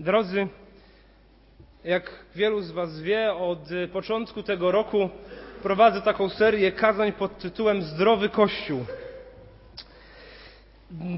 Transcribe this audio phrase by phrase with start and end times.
[0.00, 0.48] Drodzy,
[1.84, 3.58] jak wielu z Was wie, od
[3.92, 5.10] początku tego roku
[5.62, 8.84] prowadzę taką serię kazań pod tytułem Zdrowy Kościół.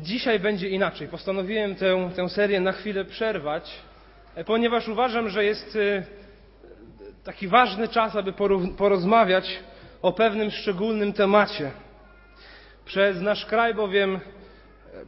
[0.00, 1.08] Dzisiaj będzie inaczej.
[1.08, 3.70] Postanowiłem tę, tę serię na chwilę przerwać,
[4.46, 6.02] ponieważ uważam, że jest e,
[7.24, 8.32] taki ważny czas, aby
[8.76, 9.58] porozmawiać
[10.02, 11.70] o pewnym szczególnym temacie.
[12.84, 14.20] Przez nasz kraj bowiem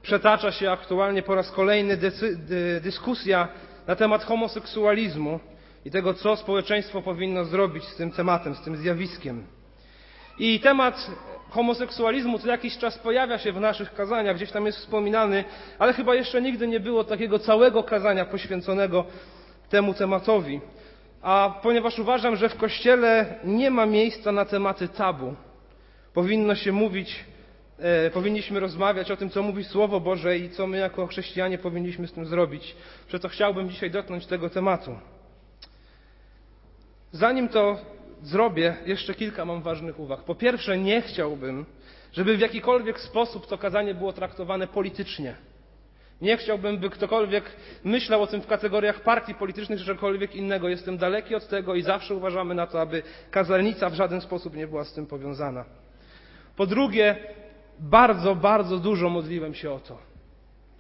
[0.03, 1.99] przetacza się aktualnie po raz kolejny
[2.81, 3.49] dyskusja
[3.87, 5.41] na temat homoseksualizmu
[5.85, 9.45] i tego, co społeczeństwo powinno zrobić z tym tematem, z tym zjawiskiem.
[10.39, 11.11] I temat
[11.51, 15.45] homoseksualizmu co jakiś czas pojawia się w naszych kazaniach, gdzieś tam jest wspominany,
[15.79, 19.05] ale chyba jeszcze nigdy nie było takiego całego kazania poświęconego
[19.69, 20.61] temu tematowi.
[21.23, 25.35] A ponieważ uważam, że w Kościele nie ma miejsca na tematy tabu,
[26.15, 27.25] powinno się mówić
[27.79, 32.07] E, powinniśmy rozmawiać o tym, co mówi Słowo Boże i co my jako chrześcijanie powinniśmy
[32.07, 32.77] z tym zrobić.
[33.09, 34.99] Przeto chciałbym dzisiaj dotknąć tego tematu.
[37.13, 37.79] Zanim to
[38.23, 40.21] zrobię, jeszcze kilka mam ważnych uwag.
[40.21, 41.67] Po pierwsze, nie chciałbym,
[42.13, 45.35] żeby w jakikolwiek sposób to kazanie było traktowane politycznie.
[46.21, 47.45] Nie chciałbym, by ktokolwiek
[47.85, 50.69] myślał o tym w kategoriach partii politycznych czy czegokolwiek innego.
[50.69, 54.67] Jestem daleki od tego i zawsze uważamy na to, aby kazalnica w żaden sposób nie
[54.67, 55.65] była z tym powiązana.
[56.57, 57.17] Po drugie,
[57.81, 59.99] bardzo, bardzo dużo modliłem się o to.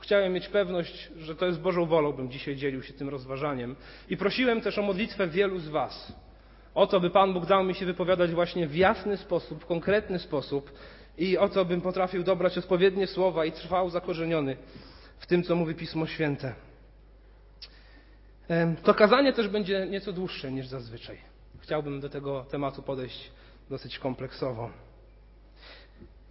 [0.00, 3.76] Chciałem mieć pewność, że to jest Bożą wolą, bym dzisiaj dzielił się tym rozważaniem.
[4.10, 6.12] I prosiłem też o modlitwę wielu z Was.
[6.74, 10.18] O to, by Pan Bóg dał mi się wypowiadać właśnie w jasny sposób, w konkretny
[10.18, 10.72] sposób
[11.18, 14.56] i o to, bym potrafił dobrać odpowiednie słowa i trwał zakorzeniony
[15.18, 16.54] w tym, co mówi Pismo Święte.
[18.82, 21.18] To kazanie też będzie nieco dłuższe niż zazwyczaj.
[21.60, 23.30] Chciałbym do tego tematu podejść
[23.70, 24.70] dosyć kompleksowo.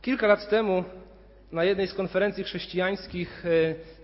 [0.08, 0.84] Kilka lat temu
[1.52, 3.50] na jednej z konferencji chrześcijańskich, e,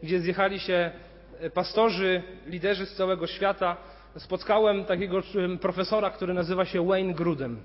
[0.03, 0.91] gdzie zjechali się
[1.39, 3.77] e, pastorzy, liderzy z całego świata,
[4.17, 5.21] spotkałem takiego
[5.61, 7.57] profesora, który nazywa się Wayne Grudem.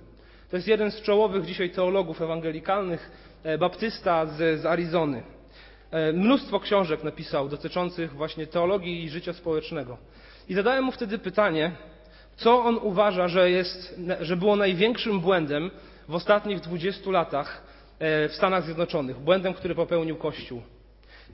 [0.51, 3.11] To jest jeden z czołowych dzisiaj teologów ewangelikalnych,
[3.45, 5.23] e, baptysta z, z Arizony.
[6.15, 9.99] Mnóstwo książek napisał dotyczących właśnie teologii i życia społecznego.
[10.49, 11.73] I zadałem mu wtedy pytanie,
[12.37, 15.71] co on uważa, że, jest, że było największym błędem
[16.09, 17.68] w ostatnich 20 latach
[18.01, 20.63] w Stanach Zjednoczonych, błędem, który popełnił Kościół.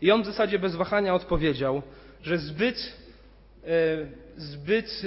[0.02, 1.82] I on w zasadzie bez wahania odpowiedział,
[2.22, 2.92] że zbyt,
[3.64, 3.69] e,
[4.36, 5.02] zbyt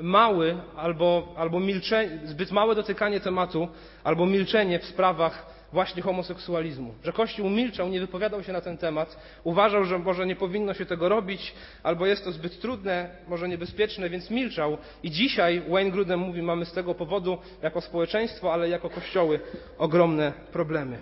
[0.00, 3.68] mały albo, albo milczenie, zbyt małe dotykanie tematu
[4.04, 6.94] albo milczenie w sprawach właśnie homoseksualizmu.
[7.04, 10.86] Że Kościół milczał, nie wypowiadał się na ten temat, uważał, że może nie powinno się
[10.86, 14.78] tego robić, albo jest to zbyt trudne, może niebezpieczne, więc milczał.
[15.02, 19.40] I dzisiaj Wayne Grudem mówi, mamy z tego powodu jako społeczeństwo, ale jako kościoły
[19.78, 20.98] ogromne problemy.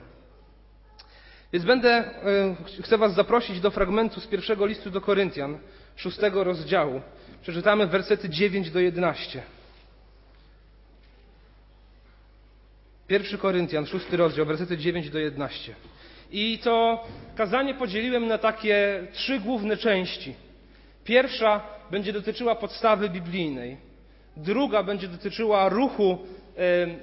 [1.52, 5.58] Więc będę, e, chcę Was zaprosić do fragmentu z pierwszego listu do Koryntian,
[5.96, 7.00] szóstego rozdziału.
[7.42, 9.42] Przeczytamy wersety 9 do 11.
[13.08, 15.74] 1 Koryntian, 6 rozdział, wersety 9 do 11.
[16.32, 17.04] I to
[17.36, 20.34] kazanie podzieliłem na takie trzy główne części.
[21.04, 23.76] Pierwsza będzie dotyczyła podstawy biblijnej.
[24.36, 26.18] Druga będzie dotyczyła ruchu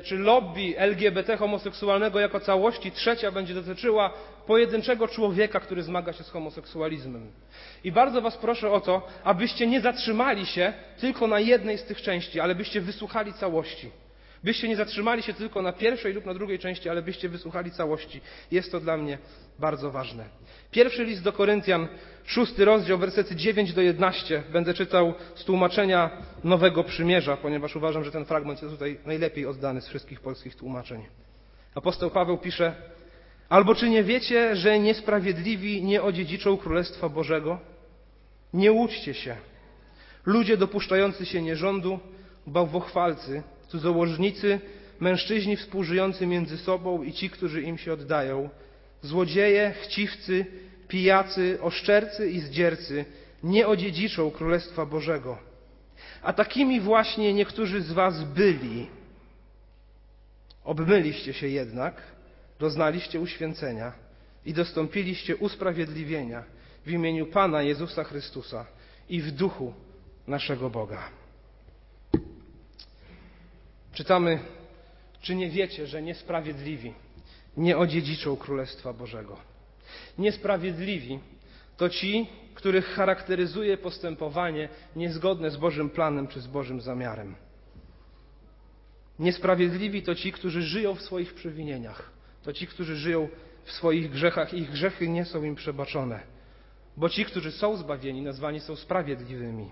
[0.04, 2.92] czy lobby LGBT homoseksualnego jako całości.
[2.92, 4.14] Trzecia będzie dotyczyła
[4.48, 7.32] pojedynczego człowieka, który zmaga się z homoseksualizmem.
[7.84, 12.02] I bardzo Was proszę o to, abyście nie zatrzymali się tylko na jednej z tych
[12.02, 14.03] części, ale byście wysłuchali całości.
[14.44, 18.22] Byście nie zatrzymali się tylko na pierwszej lub na drugiej części, ale byście wysłuchali całości.
[18.52, 19.18] Jest to dla mnie
[19.60, 20.26] bardzo ważne.
[20.72, 21.88] Pierwszy list do Koryntian,
[22.26, 24.44] szósty rozdział, wersety 9 do 11.
[24.52, 26.10] Będę czytał z tłumaczenia
[26.44, 31.06] Nowego Przymierza, ponieważ uważam, że ten fragment jest tutaj najlepiej oddany z wszystkich polskich tłumaczeń.
[31.76, 32.76] Apostoł Paweł pisze,
[33.50, 37.60] albo czy nie wiecie, że niesprawiedliwi nie odziedziczą Królestwa Bożego?
[38.54, 39.36] Nie łudźcie się.
[40.26, 42.00] Ludzie dopuszczający się nierządu,
[42.48, 44.60] bałwochwalcy, cudzołożnicy,
[45.00, 48.50] mężczyźni współżyjący między sobą i ci, którzy im się oddają,
[49.02, 50.46] złodzieje, chciwcy,
[50.88, 53.06] pijacy, oszczercy i zdziercy
[53.44, 55.38] nie odziedziczą Królestwa Bożego.
[56.24, 58.88] A takimi właśnie niektórzy z was byli.
[60.64, 62.02] Obmyliście się jednak,
[62.60, 63.94] doznaliście uświęcenia
[64.46, 66.44] i dostąpiliście usprawiedliwienia
[66.86, 68.66] w imieniu Pana Jezusa Chrystusa
[69.10, 69.74] i w duchu
[70.28, 71.23] naszego Boga.
[73.94, 74.40] Czytamy,
[75.22, 76.94] czy nie wiecie, że niesprawiedliwi
[77.58, 79.38] nie odziedziczą Królestwa Bożego.
[80.18, 81.20] Niesprawiedliwi
[81.78, 87.36] to ci, których charakteryzuje postępowanie niezgodne z Bożym planem czy z Bożym zamiarem.
[89.20, 92.12] Niesprawiedliwi to ci, którzy żyją w swoich przewinieniach.
[92.44, 93.30] To ci, którzy żyją
[93.64, 96.20] w swoich grzechach i ich grzechy nie są im przebaczone.
[96.98, 99.72] bo ci, którzy są zbawieni, nazwani są sprawiedliwymi.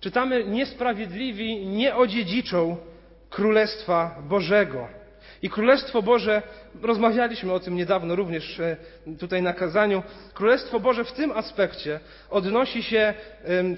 [0.00, 2.76] Czytamy, niesprawiedliwi nie odziedziczą
[3.30, 4.88] Królestwa Bożego.
[5.42, 6.42] I Królestwo Boże,
[6.82, 8.76] rozmawialiśmy o tym niedawno również e,
[9.18, 10.02] tutaj na kazaniu,
[10.34, 12.00] Królestwo Boże w tym aspekcie
[12.30, 13.14] odnosi się,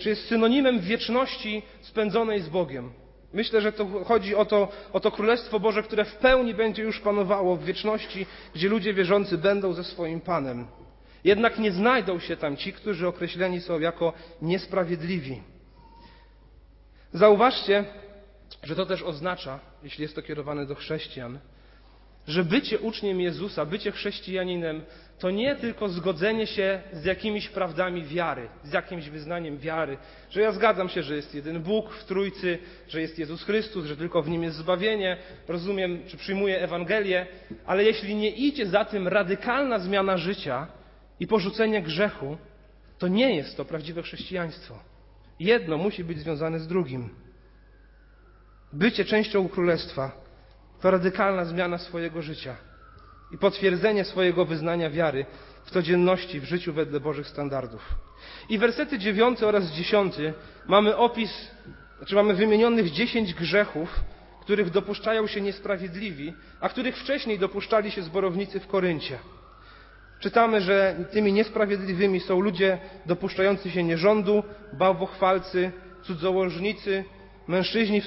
[0.01, 2.93] czy jest synonimem wieczności spędzonej z Bogiem.
[3.33, 7.01] Myślę, że to chodzi o to, o to Królestwo Boże, które w pełni będzie już
[7.01, 10.67] panowało w wieczności, gdzie ludzie wierzący będą ze swoim Panem.
[11.25, 15.52] Jednak nie znajdą się tam ci, którzy określeni są jako niesprawiedliwi.
[17.13, 17.85] Zauważcie,
[18.63, 21.39] że to też oznacza, jeśli jest to kierowane do chrześcijan,
[22.29, 24.83] że bycie uczniem Jezusa, bycie chrześcijaninem,
[25.19, 29.99] to nie tylko zgodzenie się z jakimiś prawdami wiary, z jakimś wyznaniem wiary,
[30.31, 33.97] że ja zgadzam się, że jest jeden Bóg w Trójcy, że jest Jezus Chrystus, że
[33.97, 35.17] tylko w Nim jest zbawienie,
[35.49, 37.27] rozumiem, czy przyjmuję Ewangelię,
[37.67, 40.67] ale jeśli nie idzie za tym radykalna zmiana życia
[41.21, 42.37] i porzucenie grzechu,
[42.99, 44.92] to nie jest to prawdziwe chrześcijaństwo.
[45.43, 47.09] Jedno musi być związane z drugim.
[48.73, 50.13] Bycie częścią Królestwa
[50.81, 52.57] to radykalna zmiana swojego życia
[53.33, 55.27] i potwierdzenie swojego wyznania wiary
[55.65, 57.95] w codzienności, w życiu wedle Bożych standardów.
[58.49, 60.35] I wersety dziewiąty oraz dziesiąty
[60.67, 61.51] mamy opis,
[61.99, 64.01] znaczy mamy wymienionych dziesięć grzechów,
[64.41, 69.19] których dopuszczają się niesprawiedliwi, a których wcześniej dopuszczali się zborownicy w Koryncie.
[70.23, 74.43] Czytamy, że tymi niesprawiedliwymi są ludzie dopuszczający się nierządu,
[74.73, 75.73] bałwochwalcy,
[76.03, 77.05] cudzołożnicy,
[77.49, 78.03] mężczyźni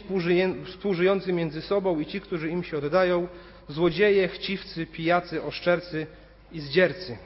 [0.65, 3.27] współżyjący między sobą i ci, którzy im się oddają,
[3.67, 6.07] złodzieje, chciwcy, pijacy, oszczercy
[6.51, 7.17] i zdziercy.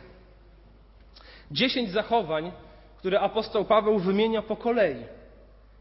[1.51, 2.51] Dziesięć zachowań,
[2.97, 4.95] które apostoł Paweł wymienia po kolei.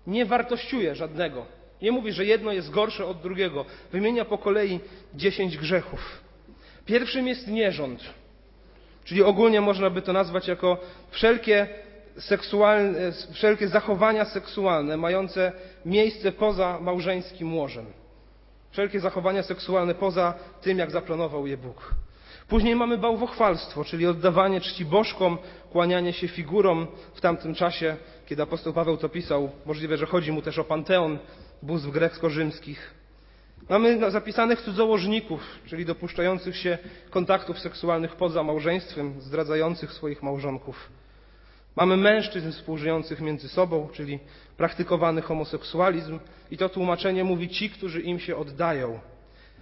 [0.07, 1.47] Nie wartościuje żadnego.
[1.83, 3.65] Nie mówi, że jedno jest gorsze od drugiego.
[3.93, 4.81] Wymienia po kolei
[5.15, 6.21] dziesięć grzechów.
[6.87, 8.18] Pierwszym jest nierząd,
[9.09, 10.79] czyli ogólnie można by to nazwać jako
[11.11, 11.69] wszelkie
[12.19, 15.53] seksualne, wszelkie zachowania seksualne mające
[15.85, 17.87] miejsce poza małżeńskim łożem.
[18.71, 21.95] Wszelkie zachowania seksualne poza tym, jak zaplanował je Bóg.
[22.49, 25.39] Później mamy bałwochwalstwo, czyli oddawanie czci bożkom,
[25.73, 27.97] kłanianie się figurom w tamtym czasie,
[28.27, 29.51] kiedy apostoł Paweł to pisał.
[29.67, 31.19] Możliwe, że chodzi mu też o panteon
[31.63, 32.98] bóstw grecko-rzymskich.
[33.69, 36.79] Mamy zapisanych cudzołożników, czyli dopuszczających się
[37.11, 40.89] kontaktów seksualnych poza małżeństwem, zdradzających swoich małżonków.
[41.77, 44.19] Mamy mężczyzn współżyjących między sobą, czyli
[44.57, 46.19] praktykowany homoseksualizm,
[46.51, 49.01] i to tłumaczenie mówi ci, którzy im się oddają.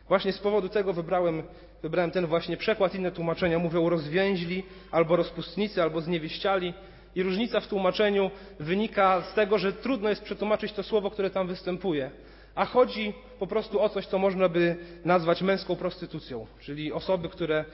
[0.09, 1.43] Właśnie z powodu tego wybrałem,
[1.83, 2.95] wybrałem ten właśnie przekład.
[2.95, 6.75] Inne tłumaczenia mówią rozwięźli, albo rozpustnicy, albo zniewieściali.
[7.15, 11.47] I różnica w tłumaczeniu wynika z tego, że trudno jest przetłumaczyć to słowo, które tam
[11.47, 12.11] występuje.
[12.57, 17.65] A chodzi po prostu o coś, co można by nazwać męską prostytucją, czyli osoby, które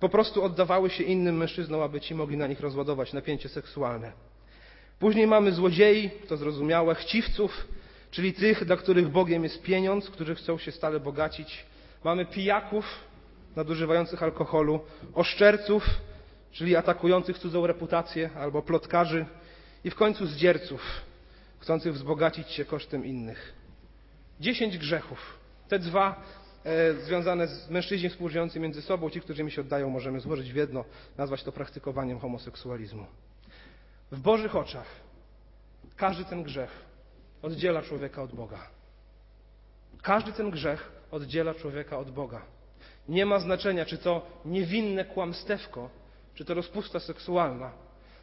[0.00, 4.12] po prostu oddawały się innym mężczyznom, aby ci mogli na nich rozładować napięcie seksualne.
[4.98, 7.68] Później mamy złodziei, to zrozumiałe, chciwców,
[8.10, 11.64] czyli tych, dla których Bogiem jest pieniądz, którzy chcą się stale bogacić.
[12.04, 12.84] Mamy pijaków,
[13.56, 14.80] nadużywających alkoholu,
[15.14, 15.84] oszczerców,
[16.52, 19.26] czyli atakujących cudzą reputację albo plotkarzy
[19.84, 20.80] i w końcu zdzierców,
[21.58, 23.57] chcących wzbogacić się kosztem innych.
[24.40, 25.38] Dziesięć grzechów.
[25.68, 26.22] Te dwa
[26.68, 30.56] E, związane z mężczyźni współżyjący między sobą, ci, którzy mi się oddają, możemy złożyć w
[30.56, 30.84] jedno,
[31.18, 33.06] nazwać to praktykowaniem homoseksualizmu.
[34.12, 34.86] W Bożych oczach
[35.96, 36.70] każdy ten grzech
[37.42, 38.58] oddziela człowieka od Boga.
[40.02, 42.42] Każdy ten grzech oddziela człowieka od Boga.
[43.08, 45.90] Nie ma znaczenia, czy to niewinne kłamstewko,
[46.34, 47.72] czy to rozpusta seksualna.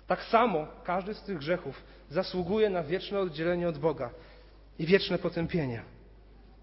[0.07, 4.09] Tak samo każdy z tych grzechów zasługuje na wieczne oddzielenie od Boga
[4.79, 5.94] i wieczne potępienie.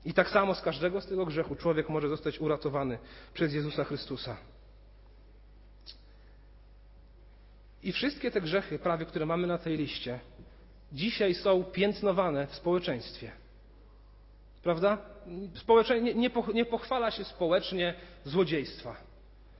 [0.04, 2.99] I tak samo z każdego z tego grzechu człowiek może zostać uratowany
[3.35, 4.37] przez Jezusa Chrystusa.
[7.82, 10.21] I wszystkie te grzechy, prawie które mamy na tej liście,
[10.92, 13.32] dzisiaj są piętnowane w społeczeństwie.
[14.62, 14.99] Prawda?
[15.54, 16.00] Społecze...
[16.00, 16.14] Nie,
[16.54, 17.94] nie, pochwala się społecznie
[18.25, 18.97] złodziejstwa,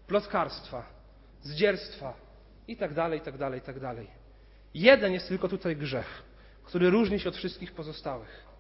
[0.07, 0.87] plotkarstwa,
[1.43, 2.15] zdzierstwa
[2.69, 4.07] i tak dalej, i tak dalej, i tak dalej.
[4.75, 6.23] Jeden jest tylko tutaj grzech,
[6.65, 8.52] który różni się od wszystkich pozostałych.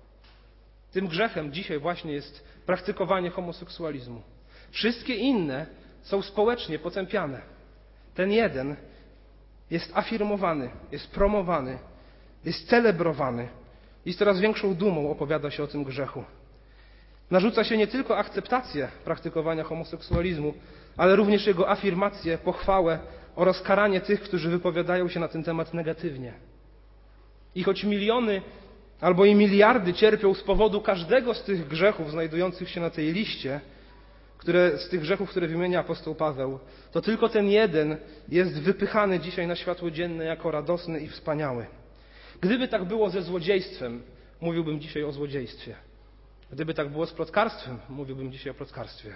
[0.92, 4.22] Tym grzechem dzisiaj właśnie jest praktykowanie homoseksualizmu.
[4.70, 5.66] Wszystkie inne
[6.02, 7.40] są społecznie potępiane.
[8.14, 8.76] Ten jeden
[9.70, 11.78] jest afirmowany, jest promowany,
[12.44, 13.48] jest celebrowany
[14.06, 16.24] i z coraz większą dumą opowiada się o tym grzechu.
[17.30, 20.54] Narzuca się nie tylko akceptację praktykowania homoseksualizmu,
[20.96, 22.98] ale również jego afirmację, pochwałę
[23.36, 26.32] oraz karanie tych, którzy wypowiadają się na ten temat negatywnie.
[27.54, 28.42] I choć miliony
[29.02, 33.60] albo i miliardy cierpią z powodu każdego z tych grzechów znajdujących się na tej liście,
[34.38, 36.58] które, z tych grzechów, które wymienia apostoł Paweł,
[36.92, 37.96] to tylko ten jeden
[38.28, 41.66] jest wypychany dzisiaj na światło dzienne jako radosny i wspaniały.
[42.40, 44.02] Gdyby tak było ze złodziejstwem,
[44.40, 45.74] mówiłbym dzisiaj o złodziejstwie.
[46.52, 49.12] Gdyby tak było z plotkarstwem, mówiłbym dzisiaj o plotkarstwie.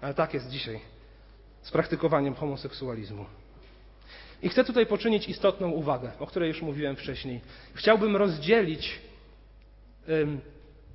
[0.00, 0.80] Ale tak jest dzisiaj
[1.62, 3.26] z praktykowaniem homoseksualizmu.
[4.42, 7.40] I chcę tutaj poczynić istotną uwagę, o której już mówiłem wcześniej.
[7.74, 9.00] Chciałbym rozdzielić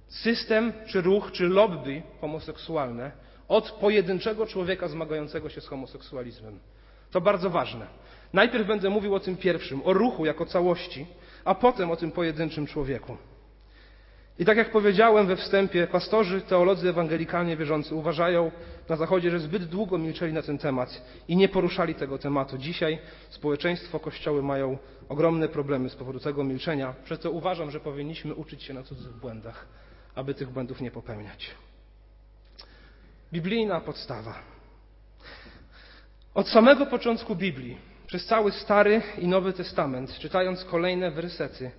[0.07, 3.11] system, czy ruch, czy lobby homoseksualne
[3.47, 6.59] od pojedynczego człowieka zmagającego się z homoseksualizmem.
[7.11, 7.87] To bardzo ważne.
[8.33, 11.05] Najpierw będę mówił o tym pierwszym, o ruchu jako całości,
[11.45, 13.17] a potem o tym pojedynczym człowieku.
[14.41, 18.51] I tak jak powiedziałem we wstępie, pastorzy, teolodzy ewangelikalnie wierzący uważają
[18.89, 22.57] na Zachodzie, że zbyt długo milczeli na ten temat i nie poruszali tego tematu.
[22.57, 24.77] Dzisiaj społeczeństwo, kościoły mają
[25.09, 29.11] ogromne problemy z powodu tego milczenia, przez co uważam, że powinniśmy uczyć się na cudzych
[29.11, 29.65] błędach,
[30.15, 31.51] aby tych błędów nie popełniać.
[33.33, 34.35] Biblijna podstawa.
[36.33, 41.71] Od samego początku Biblii, przez cały Stary i Nowy Testament, czytając kolejne wersety,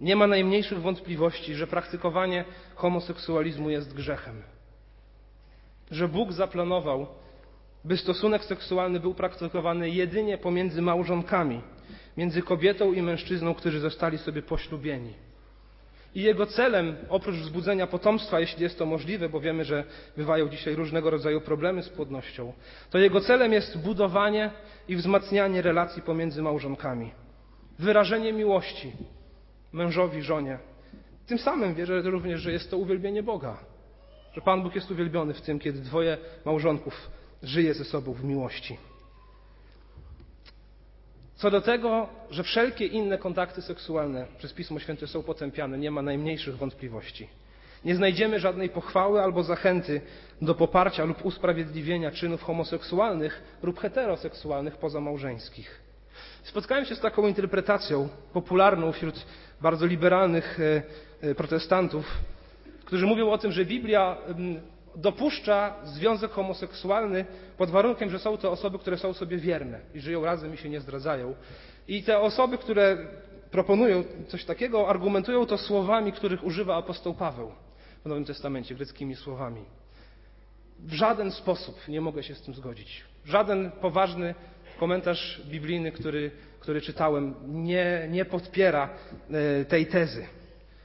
[0.00, 4.42] nie ma najmniejszych wątpliwości, że praktykowanie homoseksualizmu jest grzechem.
[5.90, 7.06] Że Bóg zaplanował,
[7.84, 11.60] by stosunek seksualny był praktykowany jedynie pomiędzy małżonkami,
[12.16, 15.14] między kobietą i mężczyzną, którzy zostali sobie poślubieni.
[16.14, 19.84] I jego celem, oprócz wzbudzenia potomstwa, jeśli jest to możliwe, bo wiemy, że
[20.16, 22.52] bywają dzisiaj różnego rodzaju problemy z płodnością,
[22.90, 24.50] to jego celem jest budowanie
[24.88, 27.10] i wzmacnianie relacji pomiędzy małżonkami,
[27.78, 28.92] wyrażenie miłości
[29.72, 30.58] mężowi, żonie.
[31.26, 33.56] Tym samym wierzę również, że jest to uwielbienie Boga,
[34.32, 37.10] że Pan Bóg jest uwielbiony w tym, kiedy dwoje małżonków
[37.42, 38.76] żyje ze sobą w miłości.
[41.34, 46.02] Co do tego, że wszelkie inne kontakty seksualne przez Pismo Święte są potępiane, nie ma
[46.02, 47.28] najmniejszych wątpliwości.
[47.84, 50.00] Nie znajdziemy żadnej pochwały albo zachęty
[50.42, 55.80] do poparcia lub usprawiedliwienia czynów homoseksualnych lub heteroseksualnych pozamałżeńskich.
[56.42, 59.26] Spotkałem się z taką interpretacją popularną wśród
[59.60, 60.82] bardzo liberalnych e,
[61.20, 62.18] e, protestantów,
[62.84, 64.16] którzy mówią o tym, że Biblia
[64.96, 67.24] dopuszcza związek homoseksualny
[67.58, 70.68] pod warunkiem, że są to osoby, które są sobie wierne i żyją razem i się
[70.68, 71.34] nie zdradzają.
[71.88, 72.98] I te osoby, które
[73.50, 77.52] proponują coś takiego, argumentują to słowami, których używa apostoł Paweł
[78.04, 79.64] w Nowym Testamencie, greckimi słowami.
[80.78, 83.04] W żaden sposób nie mogę się z tym zgodzić.
[83.24, 84.34] Żaden poważny
[84.78, 88.88] komentarz biblijny, który, który czytałem, nie, nie podpiera
[89.30, 90.26] e, tej tezy.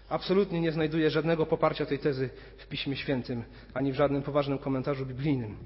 [0.09, 5.05] Absolutnie nie znajduję żadnego poparcia tej tezy w Piśmie Świętym, ani w żadnym poważnym komentarzu
[5.05, 5.57] biblijnym.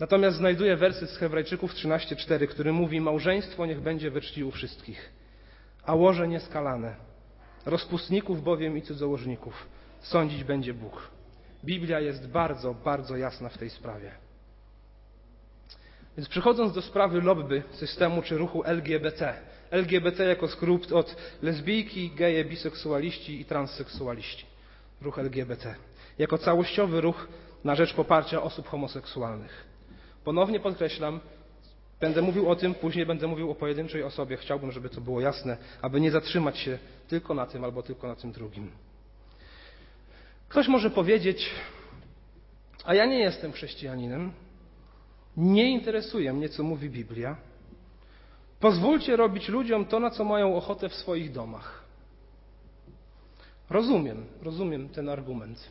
[0.00, 5.12] Natomiast znajduję werset z Hebrajczyków 13:4, który mówi: Małżeństwo niech będzie we czci u wszystkich,
[5.84, 6.96] a łoże nieskalane.
[7.66, 9.66] Rozpustników bowiem i cudzołożników
[10.00, 11.10] sądzić będzie Bóg.
[11.64, 14.23] Biblia jest bardzo, bardzo jasna w tej sprawie.
[16.16, 19.34] Więc przechodząc do sprawy lobby systemu czy ruchu LGBT,
[19.70, 24.46] LGBT jako skrót od lesbijki, geje, biseksualiści i transseksualiści.
[25.02, 25.74] Ruch LGBT.
[26.18, 27.28] Jako całościowy ruch
[27.64, 29.64] na rzecz poparcia osób homoseksualnych.
[30.24, 31.20] Ponownie podkreślam,
[32.00, 34.36] będę mówił o tym, później będę mówił o pojedynczej osobie.
[34.36, 36.78] Chciałbym, żeby to było jasne, aby nie zatrzymać się
[37.08, 38.70] tylko na tym albo tylko na tym drugim.
[40.48, 41.50] Ktoś może powiedzieć,
[42.84, 44.32] a ja nie jestem chrześcijaninem,
[45.36, 47.36] nie interesuje mnie, co mówi Biblia.
[48.60, 51.84] Pozwólcie robić ludziom to, na co mają ochotę w swoich domach.
[53.70, 55.70] Rozumiem, rozumiem ten argument.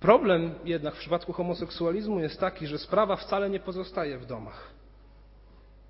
[0.00, 4.70] Problem jednak w przypadku homoseksualizmu jest taki, że sprawa wcale nie pozostaje w domach.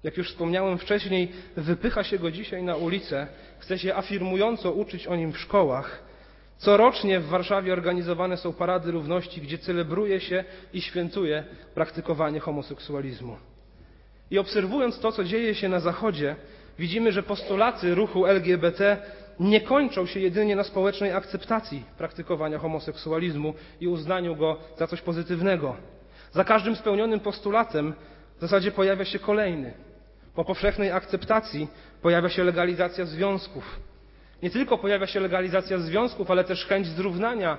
[0.03, 3.27] Jak już wspomniałem wcześniej, wypycha się go dzisiaj na ulicę,
[3.59, 6.03] chce się afirmująco uczyć o nim w szkołach.
[6.59, 13.37] Corocznie w Warszawie organizowane są parady równości, gdzie celebruje się i świętuje praktykowanie homoseksualizmu.
[14.31, 16.37] I obserwując to, co dzieje się na Zachodzie,
[16.79, 18.97] widzimy, że postulaty ruchu LGBT
[19.41, 25.77] nie kończą się jedynie na społecznej akceptacji praktykowania homoseksualizmu i uznaniu go za coś pozytywnego.
[26.33, 27.95] Za każdym spełnionym postulatem
[28.37, 29.73] w zasadzie pojawia się kolejny.
[30.35, 31.69] Po powszechnej akceptacji
[32.03, 33.81] pojawia się legalizacja związków.
[34.43, 37.59] Nie tylko pojawia się legalizacja związków, ale też chęć zrównania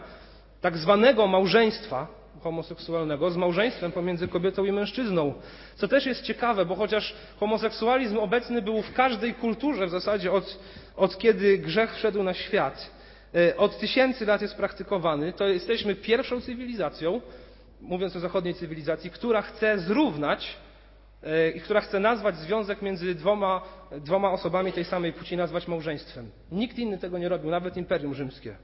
[0.61, 5.33] tak zwanego małżeństwa homoseksualnego z małżeństwem pomiędzy kobietą i mężczyzną.
[5.75, 10.59] Co też jest ciekawe, bo chociaż homoseksualizm obecny był w każdej kulturze w zasadzie od,
[10.95, 12.91] od kiedy grzech wszedł na świat,
[13.35, 17.21] e, od tysięcy lat jest praktykowany, to jesteśmy pierwszą cywilizacją,
[17.81, 20.57] mówiąc o zachodniej cywilizacji, która chce zrównać
[21.55, 23.61] i która chce nazwać związek między dwoma,
[23.91, 26.29] dwoma osobami tej samej płci, nazwać małżeństwem.
[26.51, 28.55] Nikt inny tego nie robił, nawet Imperium Rzymskie.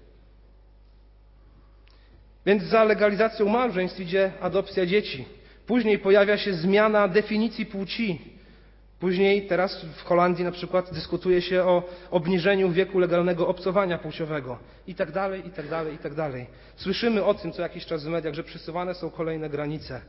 [2.46, 5.26] Więc za legalizacją małżeństw idzie adopcja dzieci.
[5.68, 8.22] Później pojawia się zmiana definicji płci.
[9.00, 14.96] Później, teraz w Holandii na przykład, dyskutuje się o obniżeniu wieku legalnego obcowania płciowego i
[14.96, 16.46] tak dalej, i tak dalej, i tak dalej.
[16.76, 20.02] Słyszymy o tym co jakiś czas w mediach, że przysuwane są kolejne granice.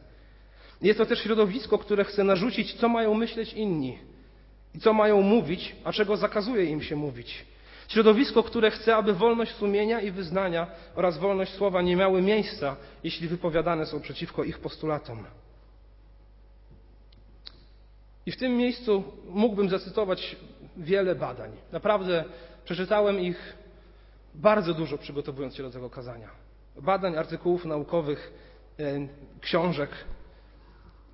[0.83, 3.99] Jest to też środowisko, które chce narzucić, co mają myśleć inni
[4.75, 7.45] i co mają mówić, a czego zakazuje im się mówić.
[7.88, 13.28] Środowisko, które chce, aby wolność sumienia i wyznania oraz wolność słowa nie miały miejsca, jeśli
[13.28, 15.25] wypowiadane są przeciwko ich postulatom.
[18.26, 20.37] I w tym miejscu mógłbym zacytować
[20.76, 21.50] wiele badań.
[21.73, 22.25] Naprawdę
[22.64, 23.56] przeczytałem ich
[24.35, 26.28] bardzo dużo, przygotowując się do tego kazania.
[26.76, 28.33] Badań, artykułów naukowych,
[28.78, 29.09] e,
[29.40, 29.90] książek.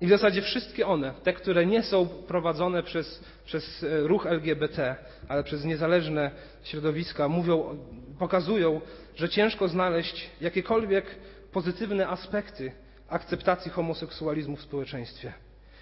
[0.03, 4.95] I w zasadzie wszystkie one, te, które nie są prowadzone przez, przez e, ruch LGBT,
[5.27, 6.31] ale przez niezależne
[6.63, 7.77] środowiska, mówią,
[8.19, 8.81] pokazują,
[9.15, 11.05] że ciężko znaleźć jakiekolwiek
[11.51, 12.71] pozytywne aspekty
[13.09, 15.33] akceptacji homoseksualizmu w społeczeństwie.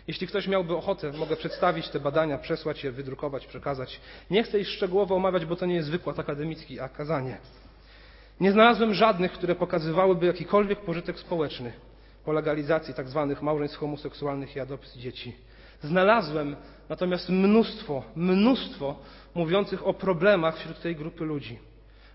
[0.07, 4.01] Jeśli ktoś miałby ochotę, mogę przedstawić te badania, przesłać je, wydrukować, przekazać.
[4.31, 6.89] Nie chcę ich szczegółowo omawiać, bo to nie jest wykład akademicki, a.
[8.39, 11.73] Nie znalazłem żadnych, które pokazywałyby jakikolwiek pożytek społeczny
[12.25, 13.27] po legalizacji tzw.
[13.29, 15.35] Tak małżeństw homoseksualnych i adopcji dzieci.
[15.81, 16.55] Znalazłem
[16.89, 18.95] natomiast mnóstwo, mnóstwo
[19.35, 21.59] mówiących o problemach wśród tej grupy ludzi.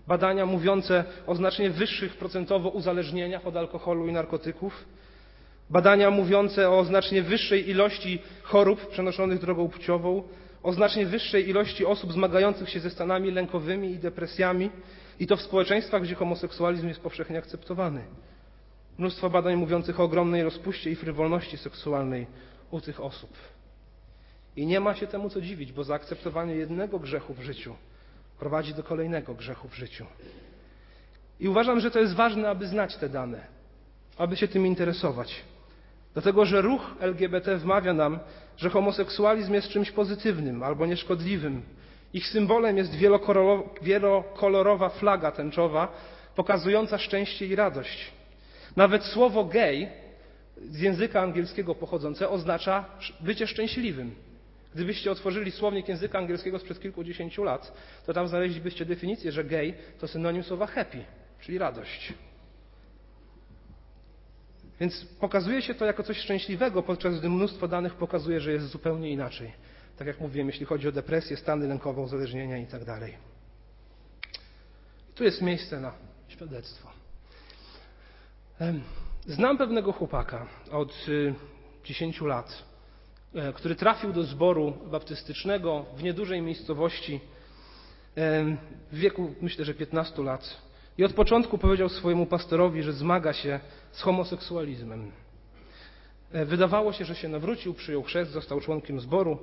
[0.07, 4.85] Badania mówiące o znacznie wyższych procentowo uzależnieniach od alkoholu i narkotyków,
[5.69, 10.23] Badania mówiące o znacznie wyższej ilości chorób przenoszonych drogą płciową,
[10.63, 14.69] o znacznie wyższej ilości osób zmagających się ze stanami lękowymi i depresjami,
[15.19, 18.01] i to w społeczeństwach, gdzie homoseksualizm jest powszechnie akceptowany.
[18.97, 22.27] Mnóstwo badań mówiących o ogromnej rozpuście i frywolności seksualnej
[22.71, 23.33] u tych osób.
[24.55, 27.75] I nie ma się temu co dziwić, bo zaakceptowanie jednego grzechu w życiu
[28.39, 30.05] prowadzi do kolejnego grzechu w życiu.
[31.39, 33.47] I uważam, że to jest ważne, aby znać te dane,
[34.17, 35.43] aby się tym interesować.
[36.13, 38.19] Dlatego, że ruch LGBT wmawia nam,
[38.57, 41.61] że homoseksualizm jest czymś pozytywnym albo nieszkodliwym.
[42.13, 42.95] Ich symbolem jest
[43.81, 45.93] wielokolorowa flaga tęczowa,
[46.35, 48.16] pokazująca szczęście i radość.
[48.77, 49.87] Nawet słowo gay,
[50.57, 52.85] z języka angielskiego pochodzące, oznacza
[53.19, 54.15] bycie szczęśliwym.
[54.75, 57.73] Gdybyście otworzyli słownik języka angielskiego sprzed kilkudziesięciu lat,
[58.05, 61.03] to tam znaleźlibyście definicję, że gay to synonim słowa happy,
[61.39, 62.13] czyli radość.
[64.79, 69.11] Więc pokazuje się to jako coś szczęśliwego, podczas gdy mnóstwo danych pokazuje, że jest zupełnie
[69.11, 69.51] inaczej.
[69.97, 72.85] Tak jak mówiłem, jeśli chodzi o depresję, stany lękowe, uzależnienia itd.
[72.85, 73.11] Tak
[75.15, 75.93] tu jest miejsce na
[76.27, 76.96] świadectwo.
[79.25, 81.05] Znam pewnego chłopaka od
[81.83, 82.63] 10 y, lat,
[83.35, 87.19] e, który trafił do zboru baptystycznego w niedużej miejscowości
[88.91, 90.57] w wieku myślę, że 15 lat.
[90.97, 93.59] I od początku powiedział swojemu pastorowi, że zmaga się
[93.91, 95.11] z homoseksualizmem.
[96.31, 99.37] E, wydawało się, że się nawrócił, przyjął chrzest, został członkiem zboru,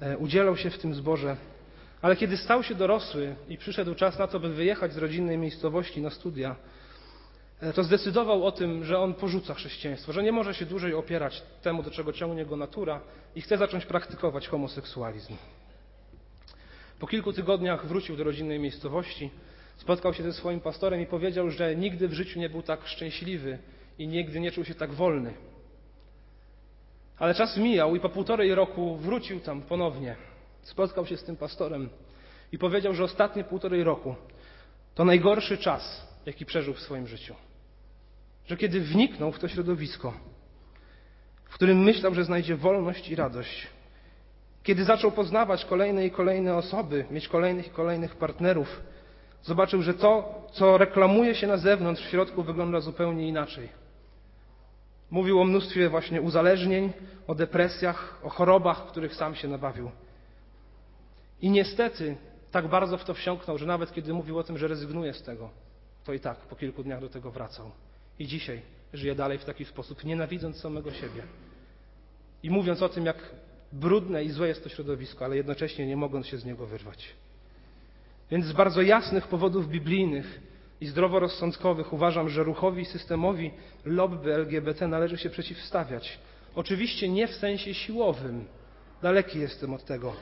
[0.00, 1.36] e, udzielał się w tym zborze,
[2.02, 6.02] ale kiedy stał się dorosły i przyszedł czas na to, by wyjechać z rodzinnej miejscowości
[6.02, 6.56] na studia,
[7.74, 11.82] to zdecydował o tym, że on porzuca chrześcijaństwo, że nie może się dłużej opierać temu,
[11.82, 13.00] do czego ciągnie go natura
[13.34, 15.36] i chce zacząć praktykować homoseksualizm.
[16.98, 19.30] Po kilku tygodniach wrócił do rodzinnej miejscowości,
[19.76, 23.58] spotkał się ze swoim pastorem i powiedział, że nigdy w życiu nie był tak szczęśliwy
[23.98, 25.34] i nigdy nie czuł się tak wolny.
[27.18, 30.16] Ale czas mijał i po półtorej roku wrócił tam ponownie.
[30.62, 31.88] Spotkał się z tym pastorem
[32.52, 34.14] i powiedział, że ostatnie półtorej roku
[34.94, 37.34] to najgorszy czas, jaki przeżył w swoim życiu.
[38.48, 40.12] Że kiedy wniknął w to środowisko,
[41.44, 43.66] w którym myślał, że znajdzie wolność i radość,
[44.62, 48.80] kiedy zaczął poznawać kolejne i kolejne osoby, mieć kolejnych i kolejnych partnerów,
[49.42, 53.68] zobaczył, że to, co reklamuje się na zewnątrz, w środku wygląda zupełnie inaczej.
[55.10, 56.92] Mówił o mnóstwie właśnie uzależnień,
[57.26, 59.90] o depresjach, o chorobach, których sam się nabawił.
[61.42, 62.16] I niestety
[62.50, 65.50] tak bardzo w to wsiąknął, że nawet kiedy mówił o tym, że rezygnuje z tego,
[66.04, 67.70] to i tak po kilku dniach do tego wracał.
[68.18, 71.22] I dzisiaj żyje dalej w taki sposób, nienawidząc samego siebie.
[72.42, 73.16] I mówiąc o tym, jak
[73.72, 77.08] brudne i złe jest to środowisko, ale jednocześnie nie mogąc się z niego wyrwać.
[78.30, 80.40] Więc z bardzo jasnych powodów biblijnych
[80.80, 83.50] i zdroworozsądkowych uważam, że ruchowi systemowi
[83.84, 86.18] lobby LGBT należy się przeciwstawiać.
[86.54, 88.44] Oczywiście nie w sensie siłowym,
[89.02, 90.12] daleki jestem od tego,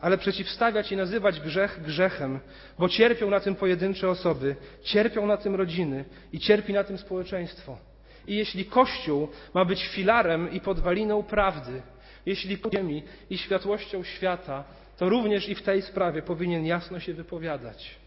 [0.00, 2.40] ale przeciwstawiać i nazywać grzech grzechem,
[2.78, 7.78] bo cierpią na tym pojedyncze osoby, cierpią na tym rodziny i cierpi na tym społeczeństwo.
[8.26, 11.82] I jeśli Kościół ma być filarem i podwaliną prawdy,
[12.26, 14.64] jeśli ziemi i światłością świata,
[14.96, 18.05] to również i w tej sprawie powinien jasno się wypowiadać.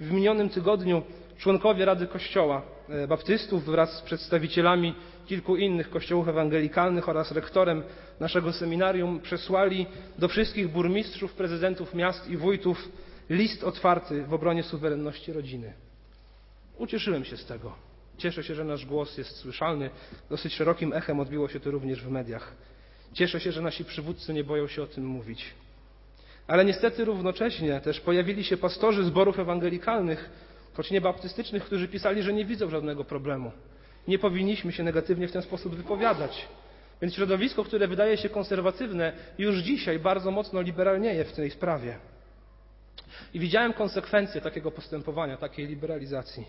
[0.00, 1.02] W minionym tygodniu
[1.38, 4.94] członkowie Rady Kościoła e, Baptystów wraz z przedstawicielami
[5.26, 7.82] kilku innych kościołów ewangelikalnych oraz rektorem
[8.20, 9.86] naszego seminarium przesłali
[10.18, 12.88] do wszystkich burmistrzów, prezydentów miast i wójtów
[13.30, 15.72] list otwarty w obronie suwerenności rodziny.
[16.78, 17.72] Ucieszyłem się z tego.
[18.18, 19.90] Cieszę się, że nasz głos jest słyszalny.
[20.30, 22.52] Dosyć szerokim echem odbiło się to również w mediach.
[23.12, 25.54] Cieszę się, że nasi przywódcy nie boją się o tym mówić.
[26.46, 30.30] Ale niestety równocześnie też pojawili się pastorzy zborów ewangelikalnych,
[30.74, 33.52] choć nie baptystycznych, którzy pisali, że nie widzą żadnego problemu.
[34.08, 36.48] Nie powinniśmy się negatywnie w ten sposób wypowiadać.
[37.02, 41.98] Więc środowisko, które wydaje się konserwatywne, już dzisiaj bardzo mocno liberalnieje w tej sprawie.
[43.34, 46.44] I widziałem konsekwencje takiego postępowania, takiej liberalizacji.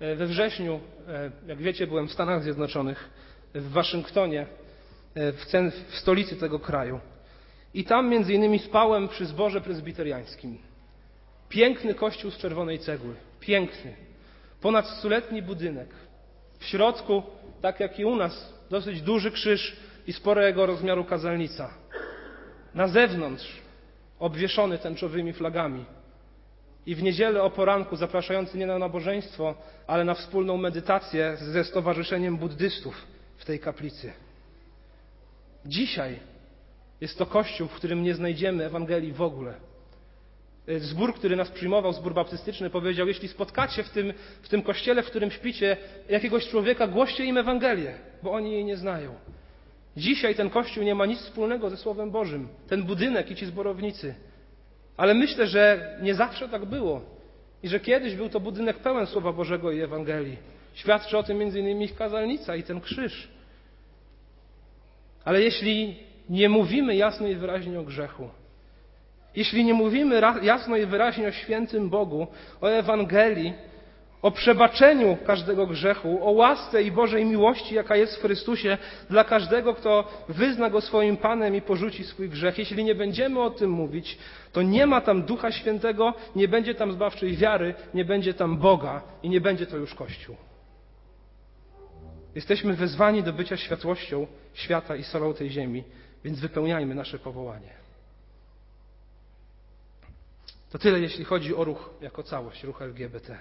[0.00, 3.10] E, we wrześniu, e, jak wiecie, byłem w Stanach Zjednoczonych,
[3.54, 4.46] w Waszyngtonie,
[5.14, 5.46] e, w,
[5.90, 7.00] w stolicy tego kraju.
[7.74, 10.58] I tam między innymi spałem przy zborze prezbiteriańskim.
[11.48, 13.14] Piękny kościół z czerwonej cegły.
[13.40, 13.94] Piękny.
[14.60, 15.88] Ponad stuletni budynek.
[16.58, 17.22] W środku,
[17.60, 21.74] tak jak i u nas, dosyć duży krzyż i sporego rozmiaru kazalnica.
[22.74, 23.62] Na zewnątrz
[24.18, 25.84] obwieszony tęczowymi flagami.
[26.86, 29.54] I w niedzielę o poranku zapraszający nie na nabożeństwo,
[29.86, 33.06] ale na wspólną medytację ze Stowarzyszeniem Buddystów
[33.36, 34.12] w tej kaplicy.
[35.66, 36.33] Dzisiaj
[37.00, 39.54] jest to kościół, w którym nie znajdziemy Ewangelii w ogóle.
[40.78, 45.06] Zbór, który nas przyjmował, zbór baptystyczny, powiedział: Jeśli spotkacie w tym, w tym kościele, w
[45.06, 45.76] którym śpicie,
[46.08, 49.14] jakiegoś człowieka, głoście im Ewangelię, bo oni jej nie znają.
[49.96, 54.14] Dzisiaj ten kościół nie ma nic wspólnego ze Słowem Bożym, ten budynek i ci zborownicy.
[54.96, 57.00] Ale myślę, że nie zawsze tak było
[57.62, 60.36] i że kiedyś był to budynek pełen Słowa Bożego i Ewangelii.
[60.74, 63.28] Świadczy o tym innymi ich kazalnica i ten krzyż.
[65.24, 65.96] Ale jeśli
[66.28, 68.28] nie mówimy jasno i wyraźnie o grzechu,
[69.36, 72.26] jeśli nie mówimy jasno i wyraźnie o świętym Bogu,
[72.60, 73.54] o Ewangelii,
[74.22, 78.78] o przebaczeniu każdego grzechu, o łasce i Bożej miłości, jaka jest w Chrystusie
[79.10, 82.58] dla każdego, kto wyzna Go swoim Panem i porzuci swój grzech.
[82.58, 84.18] Jeśli nie będziemy o tym mówić,
[84.52, 89.02] to nie ma tam Ducha Świętego, nie będzie tam zbawczej wiary, nie będzie tam Boga
[89.22, 90.36] i nie będzie to już Kościół.
[92.34, 95.84] Jesteśmy wezwani do bycia światłością świata i solą tej ziemi,
[96.24, 97.74] więc wypełniajmy nasze powołanie.
[100.70, 103.38] To tyle, jeśli chodzi o ruch jako całość, ruch LGBT.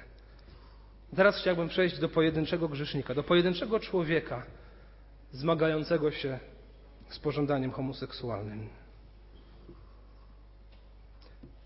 [1.15, 4.45] Teraz chciałbym przejść do pojedynczego grzesznika, do pojedynczego człowieka
[5.31, 6.39] zmagającego się
[7.09, 8.69] z pożądaniem homoseksualnym.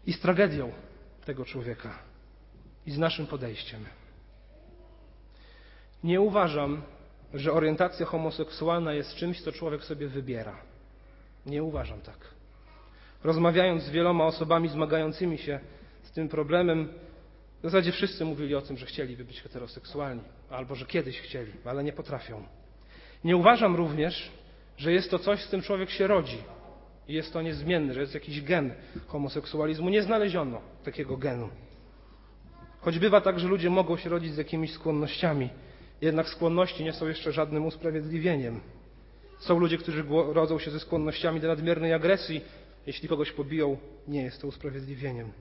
[0.06, 0.72] I z tragedią
[1.26, 2.00] tego człowieka,
[2.86, 3.86] i z naszym podejściem.
[6.04, 6.82] Nie uważam,
[7.34, 10.67] że orientacja homoseksualna jest czymś, co człowiek sobie wybiera.
[11.48, 12.18] Nie uważam tak.
[13.24, 15.60] Rozmawiając z wieloma osobami zmagającymi się
[16.04, 16.90] z tym problemem,
[17.60, 21.84] w zasadzie wszyscy mówili o tym, że chcieliby być heteroseksualni, albo że kiedyś chcieli, ale
[21.84, 22.44] nie potrafią.
[23.24, 24.32] Nie uważam również,
[24.78, 26.38] że jest to coś, z tym człowiek się rodzi
[27.08, 28.74] i jest to niezmienne, że jest jakiś gen
[29.08, 29.90] homoseksualizmu.
[29.90, 31.50] Nie znaleziono takiego genu.
[32.82, 35.50] Choć bywa tak, że ludzie mogą się rodzić z jakimiś skłonnościami,
[36.02, 38.60] jednak skłonności nie są jeszcze żadnym usprawiedliwieniem.
[39.40, 42.42] Są ludzie, którzy rodzą się ze skłonnościami do nadmiernej agresji.
[42.88, 45.32] Jeśli kogoś pobiją, nie jest to usprawiedliwieniem.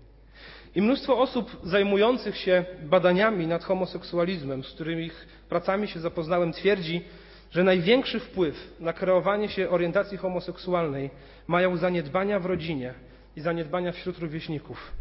[0.74, 5.10] I mnóstwo osób zajmujących się badaniami nad homoseksualizmem, z którymi
[5.48, 7.04] pracami się zapoznałem, twierdzi,
[7.50, 11.10] że największy wpływ na kreowanie się orientacji homoseksualnej
[11.46, 12.94] mają zaniedbania w rodzinie
[13.36, 14.92] i zaniedbania wśród rówieśników.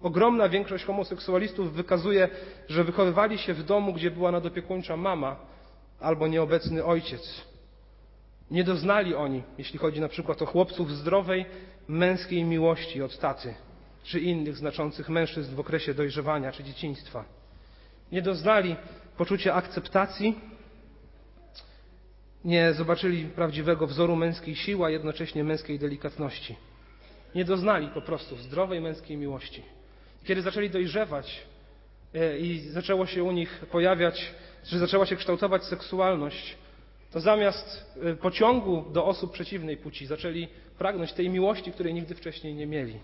[0.00, 2.28] Ogromna większość homoseksualistów wykazuje,
[2.68, 5.36] że wychowywali się w domu, gdzie była nadopiekuńcza mama
[6.00, 7.49] albo nieobecny ojciec.
[8.50, 11.46] Nie doznali oni, jeśli chodzi na przykład o chłopców, zdrowej
[11.88, 13.54] męskiej miłości od taty
[14.02, 17.24] czy innych znaczących mężczyzn w okresie dojrzewania czy dzieciństwa.
[18.12, 18.76] Nie doznali
[19.16, 20.38] poczucia akceptacji,
[22.44, 26.56] nie zobaczyli prawdziwego wzoru męskiej siły, a jednocześnie męskiej delikatności.
[27.34, 29.62] Nie doznali po prostu zdrowej męskiej miłości.
[30.24, 31.42] Kiedy zaczęli dojrzewać
[32.14, 34.34] e, i zaczęło się u nich pojawiać,
[34.64, 36.56] czy zaczęła się kształtować seksualność,
[37.12, 42.54] to zamiast e, pociągu do osób przeciwnej płci zaczęli pragnąć tej miłości, której nigdy wcześniej
[42.54, 42.98] nie mieli.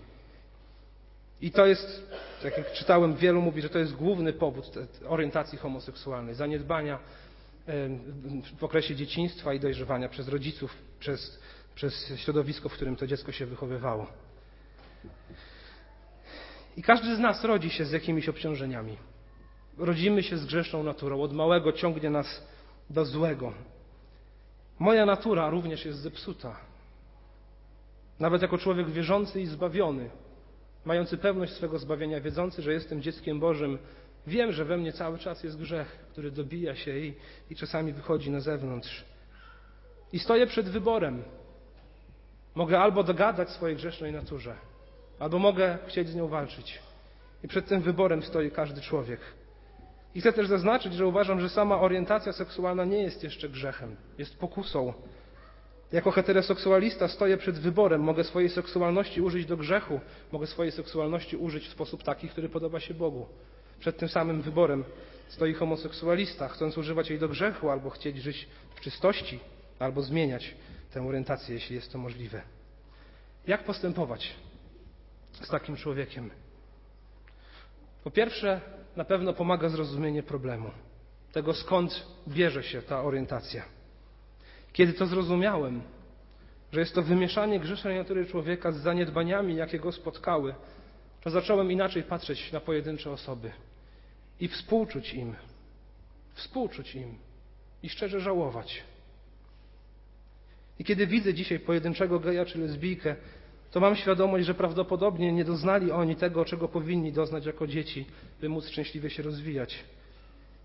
[1.41, 2.11] I to jest,
[2.43, 4.71] tak jak czytałem, wielu mówi, że to jest główny powód
[5.07, 6.99] orientacji homoseksualnej, zaniedbania
[8.57, 11.39] w okresie dzieciństwa i dojrzewania przez rodziców, przez,
[11.75, 14.07] przez środowisko, w którym to dziecko się wychowywało.
[16.77, 18.97] I każdy z nas rodzi się z jakimiś obciążeniami.
[19.77, 21.21] Rodzimy się z grzeszną naturą.
[21.21, 22.43] Od małego ciągnie nas
[22.89, 23.53] do złego.
[24.79, 26.55] Moja natura również jest zepsuta.
[28.19, 30.09] Nawet jako człowiek wierzący i zbawiony,
[30.85, 33.77] mający pewność swego zbawienia, wiedzący, że jestem dzieckiem Bożym,
[34.27, 37.13] wiem, że we mnie cały czas jest grzech, który dobija się i,
[37.49, 39.05] i czasami wychodzi na zewnątrz.
[40.13, 41.23] I stoję przed wyborem.
[42.55, 44.55] Mogę albo dogadać swojej grzesznej naturze,
[45.19, 46.79] albo mogę chcieć z nią walczyć.
[47.43, 49.19] I przed tym wyborem stoi każdy człowiek.
[50.17, 54.39] I chcę też zaznaczyć, że uważam, że sama orientacja seksualna nie jest jeszcze grzechem, jest
[54.39, 54.93] pokusą.
[55.91, 58.01] Jako heteroseksualista stoję przed wyborem.
[58.01, 59.99] Mogę swojej seksualności użyć do grzechu,
[60.31, 63.25] mogę swojej seksualności użyć w sposób taki, który podoba się Bogu.
[63.79, 64.83] Przed tym samym wyborem
[65.27, 69.39] stoi homoseksualista, chcąc używać jej do grzechu, albo chcieć żyć w czystości,
[69.79, 70.55] albo zmieniać
[70.93, 72.41] tę orientację, jeśli jest to możliwe.
[73.47, 74.35] Jak postępować
[75.41, 76.31] z takim człowiekiem?
[78.03, 78.61] Po pierwsze,
[78.97, 80.71] na pewno pomaga zrozumienie problemu,
[81.31, 83.63] tego skąd bierze się ta orientacja.
[84.73, 85.81] Kiedy to zrozumiałem,
[86.71, 90.55] że jest to wymieszanie grzesznej natury człowieka z zaniedbaniami, jakie go spotkały,
[91.21, 93.51] to zacząłem inaczej patrzeć na pojedyncze osoby
[94.39, 95.35] i współczuć im,
[96.33, 97.17] współczuć im
[97.83, 98.83] i szczerze żałować.
[100.79, 103.15] I kiedy widzę dzisiaj pojedynczego geja czy lesbijkę,
[103.71, 108.05] to mam świadomość, że prawdopodobnie nie doznali oni tego, czego powinni doznać jako dzieci,
[108.41, 109.83] by móc szczęśliwie się rozwijać.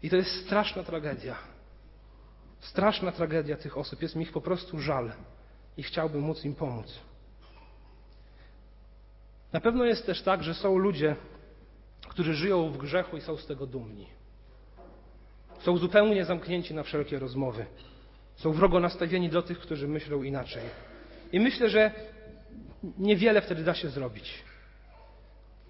[0.03, 1.37] I to jest straszna tragedia.
[2.61, 4.03] Straszna tragedia tych osób.
[4.03, 5.13] Jest mi ich po prostu żal
[5.77, 6.99] i chciałbym móc im pomóc.
[9.53, 11.17] Na pewno jest też tak, że są ludzie,
[12.09, 14.07] którzy żyją w grzechu i są z tego dumni.
[15.61, 17.67] Są zupełnie zamknięci na wszelkie rozmowy.
[18.37, 20.63] Są wrogo nastawieni do tych, którzy myślą inaczej.
[21.33, 21.91] I myślę, że
[22.99, 24.45] niewiele wtedy da się zrobić.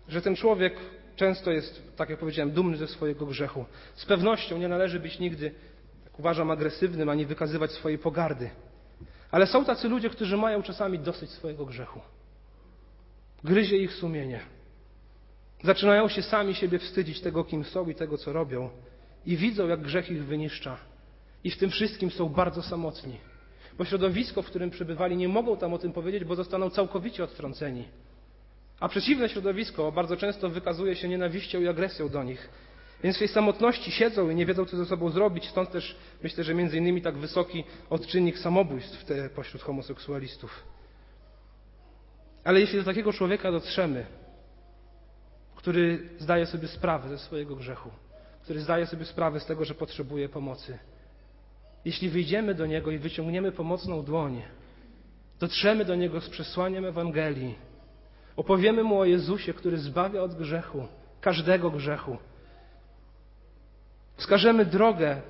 [0.09, 0.75] Że ten człowiek
[1.17, 3.65] często jest, tak jak powiedziałem, dumny ze swojego grzechu.
[3.95, 5.55] Z pewnością nie należy być nigdy,
[6.05, 8.51] jak uważam, agresywnym, ani wykazywać swojej pogardy.
[9.31, 12.01] Ale są tacy ludzie, którzy mają czasami dosyć swojego grzechu.
[13.45, 14.41] Gryzie ich sumienie.
[15.65, 18.71] Zaczynają się sami siebie wstydzić tego, kim są i tego, co robią.
[19.27, 20.77] I widzą, jak grzech ich wyniszcza.
[21.45, 23.32] I w tym wszystkim są bardzo samotni
[23.79, 27.89] bo środowisko, w którym przebywali, nie mogą tam o tym powiedzieć, bo zostaną całkowicie odtrąceni.
[28.81, 32.51] A przeciwne środowisko bardzo często wykazuje się nienawiścią i agresją do nich.
[33.03, 35.49] Więc w tej samotności siedzą i nie wiedzą, co ze sobą zrobić.
[35.49, 39.05] Stąd też myślę, że między innymi tak wysoki odczynnik samobójstw
[39.35, 40.65] pośród homoseksualistów.
[42.45, 44.07] Ale jeśli do takiego człowieka dotrzemy,
[45.57, 47.91] który zdaje sobie sprawę ze swojego grzechu,
[48.43, 50.79] który zdaje sobie sprawę z tego, że potrzebuje pomocy,
[51.85, 54.43] jeśli wyjdziemy do Niego i wyciągniemy pomocną dłoń,
[55.41, 57.55] dotrzemy do Niego z przesłaniem Ewangelii,
[58.37, 60.89] opowiemy Mu o Jezusie, który zbawia od grzechu,
[61.21, 62.19] każdego grzechu,
[64.17, 65.23] wskażemy drogę,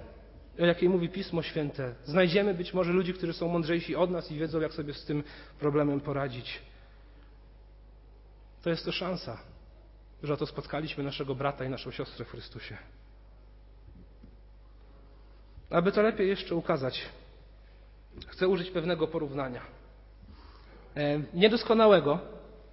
[0.60, 4.38] o jakiej mówi Pismo Święte, znajdziemy być może ludzi, którzy są mądrzejsi od nas i
[4.38, 5.24] wiedzą, jak sobie z tym
[5.58, 6.58] problemem poradzić.
[8.62, 9.38] To jest to szansa,
[10.22, 12.76] że oto spotkaliśmy naszego brata i naszą siostrę w Chrystusie.
[15.72, 17.02] Aby to lepiej jeszcze ukazać,
[18.26, 19.60] chcę użyć pewnego porównania.
[20.96, 22.18] E, niedoskonałego,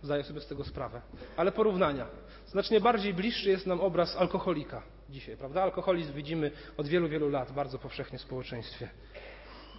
[0.02, 1.02] zdaję sobie z tego sprawę,
[1.38, 2.06] ale porównania.
[2.48, 5.64] Znacznie bardziej bliższy jest nam obraz alkoholika dzisiaj, prawda?
[5.64, 8.90] Alkoholizm widzimy od wielu, wielu lat bardzo powszechnie w społeczeństwie.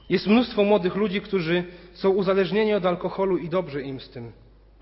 [0.09, 4.33] Jest mnóstwo młodych ludzi, którzy są uzależnieni od alkoholu i dobrze im z tym.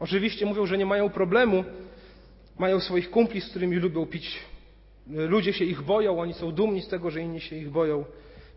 [0.01, 1.64] Oczywiście mówią, że nie mają problemu,
[2.59, 4.38] mają swoich kumpli, z którymi lubią pić.
[5.07, 8.05] Ludzie się ich boją, oni są dumni z tego, że inni się ich boją.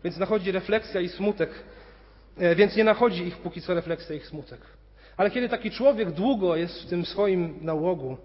[0.04, 1.50] Więc nachodzi refleksja i smutek,
[2.38, 4.60] e, więc nie nachodzi ich póki co refleksja i smutek.
[5.16, 8.16] Ale kiedy taki człowiek długo jest w tym swoim nałogu,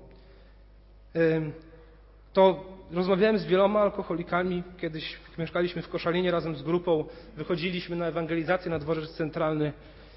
[2.34, 4.64] to rozmawiałem z wieloma alkoholikami.
[4.78, 7.06] Kiedyś mieszkaliśmy w Koszalinie razem z grupą,
[7.38, 9.74] wychodziliśmy na ewangelizację na dworzec centralny.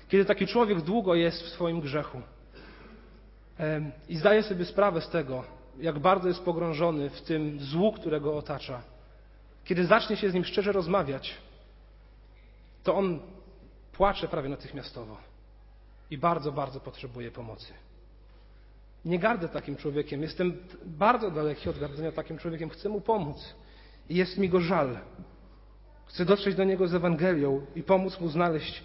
[0.08, 2.22] Kiedy taki człowiek długo jest w swoim grzechu
[4.08, 5.44] i zdaje sobie sprawę z tego,
[5.80, 8.82] jak bardzo jest pogrążony w tym złu, którego otacza,
[9.64, 11.34] kiedy zacznie się z nim szczerze rozmawiać,
[12.82, 13.20] to on
[13.92, 15.16] płacze prawie natychmiastowo
[16.10, 17.72] i bardzo, bardzo potrzebuje pomocy.
[19.04, 23.54] Nie gardzę takim człowiekiem, jestem bardzo daleki od gardzenia takim człowiekiem, chcę mu pomóc
[24.08, 24.98] i jest mi go żal.
[26.06, 28.82] Chcę dotrzeć do niego z Ewangelią i pomóc mu znaleźć,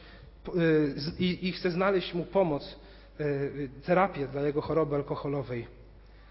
[0.56, 2.80] y, i, i chcę znaleźć mu pomoc,
[3.20, 5.68] y, terapię dla jego choroby alkoholowej.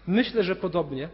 [0.07, 1.09] Myślę, że podobnie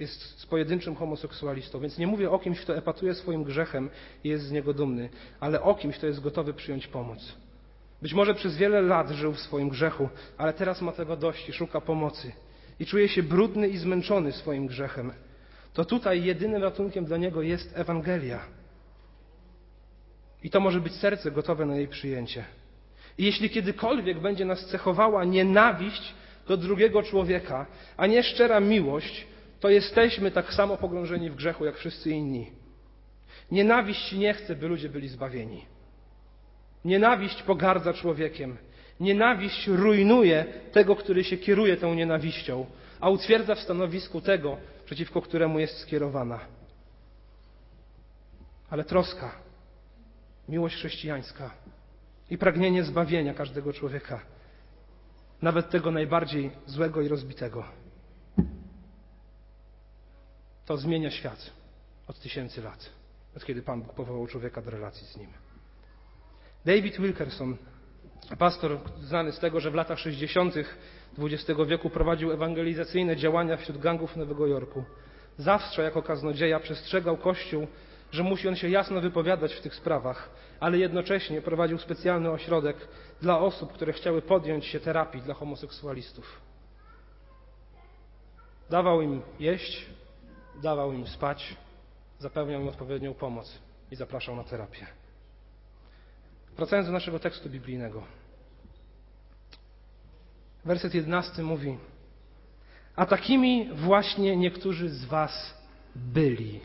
[0.00, 1.80] jest z pojedynczym homoseksualistą.
[1.80, 3.90] Więc nie mówię o kimś, kto epatuje swoim grzechem
[4.24, 5.08] i jest z niego dumny,
[5.40, 7.36] ale o kimś, kto jest gotowy przyjąć pomoc.
[8.02, 10.08] Być może przez wiele lat żył w swoim grzechu,
[10.38, 12.32] ale teraz ma tego dość i szuka pomocy.
[12.80, 15.12] I czuje się brudny i zmęczony swoim grzechem.
[15.74, 18.40] To tutaj jedynym ratunkiem dla niego jest Ewangelia.
[20.42, 22.44] I to może być serce gotowe na jej przyjęcie.
[23.18, 26.14] I jeśli kiedykolwiek będzie nas cechowała nienawiść
[26.48, 29.26] do drugiego człowieka, a nie szczera miłość,
[29.60, 32.50] to jesteśmy tak samo pogrążeni w grzechu jak wszyscy inni.
[33.50, 35.64] Nienawiść nie chce, by ludzie byli zbawieni.
[36.84, 38.56] Nienawiść pogardza człowiekiem.
[39.00, 42.66] Nienawiść rujnuje tego, który się kieruje tą nienawiścią,
[43.00, 46.40] a utwierdza w stanowisku tego, przeciwko któremu jest skierowana.
[48.70, 49.34] Ale troska,
[50.48, 51.50] miłość chrześcijańska
[52.30, 54.20] i pragnienie zbawienia każdego człowieka,
[55.42, 57.64] nawet tego najbardziej złego i rozbitego,
[60.70, 61.50] to zmienia świat
[62.08, 62.90] od tysięcy lat,
[63.36, 65.28] od kiedy Pan Bóg powołał człowieka do relacji z nim.
[66.64, 67.56] David Wilkerson,
[68.38, 70.54] pastor znany z tego, że w latach 60.
[71.18, 74.84] XX wieku prowadził ewangelizacyjne działania wśród gangów Nowego Jorku.
[75.38, 77.66] Zawsze jako kaznodzieja przestrzegał Kościół,
[78.12, 80.30] że musi on się jasno wypowiadać w tych sprawach,
[80.60, 82.76] ale jednocześnie prowadził specjalny ośrodek
[83.22, 86.40] dla osób, które chciały podjąć się terapii dla homoseksualistów.
[88.70, 89.99] Dawał im jeść,
[90.60, 91.56] dawał im spać,
[92.18, 93.58] zapewniał im odpowiednią pomoc
[93.90, 94.86] i zapraszał na terapię.
[96.56, 98.02] Wracając do naszego tekstu biblijnego.
[100.64, 101.78] Werset 11 mówi:
[102.96, 105.54] A takimi właśnie niektórzy z Was
[105.96, 106.60] byli.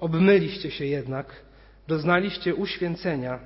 [0.00, 1.42] Obmyliście się jednak,
[1.88, 3.40] doznaliście uświęcenia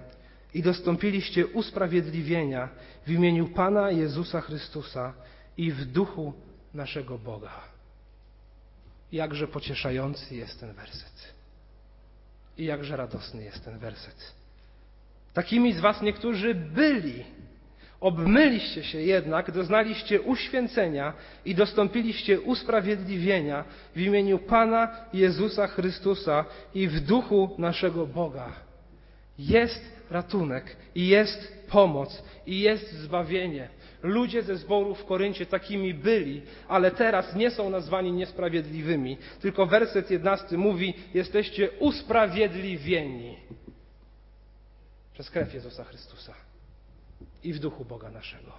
[0.54, 2.68] i dostąpiliście usprawiedliwienia
[3.06, 5.14] w imieniu Pana Jezusa Chrystusa
[5.56, 6.32] i w duchu
[6.74, 7.79] naszego Boga.
[9.12, 11.34] Jakże pocieszający jest ten werset.
[12.58, 14.34] I jakże radosny jest ten werset.
[15.34, 17.24] Takimi z Was niektórzy byli.
[18.00, 21.12] Obmyliście się jednak, doznaliście uświęcenia
[21.44, 23.64] i dostąpiliście usprawiedliwienia
[23.96, 26.44] w imieniu Pana Jezusa Chrystusa
[26.74, 28.52] i w duchu naszego Boga.
[29.38, 33.68] Jest ratunek i jest pomoc i jest zbawienie.
[34.02, 40.10] Ludzie ze zboru w Koryncie takimi byli, ale teraz nie są nazwani niesprawiedliwymi, tylko werset
[40.10, 43.36] 11 mówi: Jesteście usprawiedliwieni
[45.12, 46.34] przez krew Jezusa Chrystusa
[47.44, 48.52] i w duchu Boga naszego.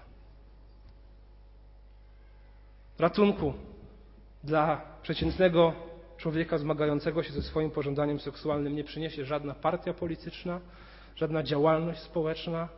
[2.99, 3.54] Ratunku
[4.43, 5.73] dla przeciętnego
[6.17, 10.60] człowieka zmagającego się ze swoim pożądaniem seksualnym nie przyniesie żadna partia polityczna,
[11.15, 12.69] żadna działalność społeczna,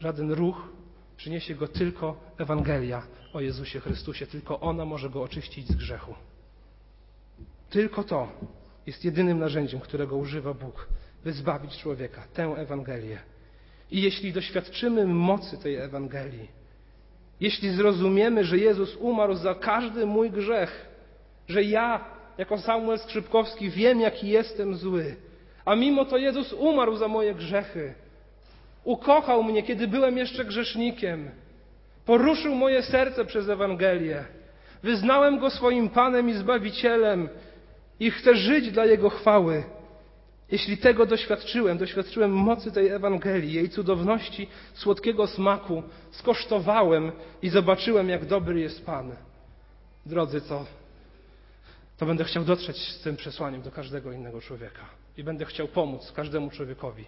[0.00, 0.68] żaden ruch.
[1.20, 3.02] Przyniesie go tylko Ewangelia
[3.32, 4.26] o Jezusie Chrystusie.
[4.26, 6.14] Tylko ona może go oczyścić z grzechu.
[7.70, 8.28] Tylko to
[8.86, 10.88] jest jedynym narzędziem, którego używa Bóg,
[11.24, 13.18] by zbawić człowieka, tę Ewangelię.
[13.90, 16.48] I jeśli doświadczymy mocy tej Ewangelii,
[17.40, 20.88] jeśli zrozumiemy, że Jezus umarł za każdy mój grzech,
[21.48, 22.04] że ja,
[22.38, 25.16] jako Samuel Skrzypkowski, wiem, jaki jestem zły,
[25.64, 27.94] a mimo to Jezus umarł za moje grzechy,
[28.84, 31.30] ukochał mnie, kiedy byłem jeszcze grzesznikiem,
[32.06, 34.24] poruszył moje serce przez Ewangelię,
[34.82, 37.28] wyznałem Go swoim Panem i Zbawicielem
[38.00, 39.64] i chcę żyć dla Jego chwały.
[40.50, 47.12] Jeśli tego doświadczyłem, doświadczyłem mocy tej Ewangelii, jej cudowności, słodkiego smaku, skosztowałem
[47.42, 49.12] i zobaczyłem, jak dobry jest Pan.
[50.06, 50.64] Drodzy, to,
[51.98, 54.82] to będę chciał dotrzeć z tym przesłaniem do każdego innego człowieka
[55.16, 57.04] i będę chciał pomóc każdemu człowiekowi,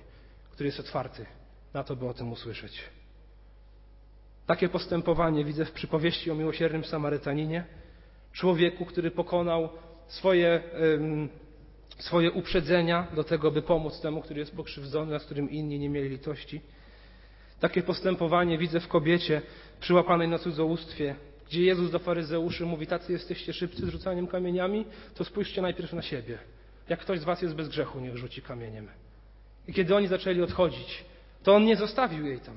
[0.53, 1.27] który jest otwarty
[1.75, 2.83] na to, by o tym usłyszeć.
[4.47, 7.65] Takie postępowanie widzę w przypowieści o miłosiernym Samarytaninie,
[8.33, 9.69] człowieku, który pokonał
[10.07, 10.63] swoje
[11.99, 15.89] swoje uprzedzenia do tego, by pomóc temu, który jest pokrzywdzony, a z którym inni nie
[15.89, 16.61] mieli litości.
[17.61, 19.43] Takie postępowanie widzę w kobiecie
[19.81, 21.15] przyłapanej na cudzołóstwie,
[21.49, 26.03] gdzie Jezus do faryzeuszy mówi, tacy jesteście szybcy z rzucaniem kamieniami, to spójrzcie najpierw na
[26.03, 26.39] siebie.
[26.89, 28.89] Jak ktoś z was jest bez grzechu, niech rzuci kamieniem.
[29.69, 31.05] I kiedy oni zaczęli odchodzić,
[31.43, 32.57] to on nie zostawił jej tam,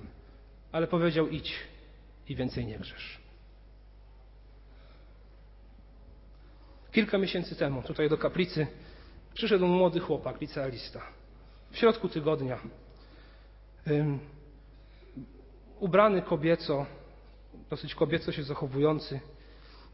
[0.71, 1.56] ale powiedział idź
[2.30, 3.19] i więcej nie grzesz.
[6.91, 8.67] Kilka miesięcy temu tutaj do kaplicy
[9.36, 11.02] Przyszedł młody chłopak, licealista.
[11.71, 12.60] W środku tygodnia.
[13.91, 14.19] Um,
[15.80, 16.86] ubrany kobieco,
[17.69, 19.19] dosyć kobieco się zachowujący.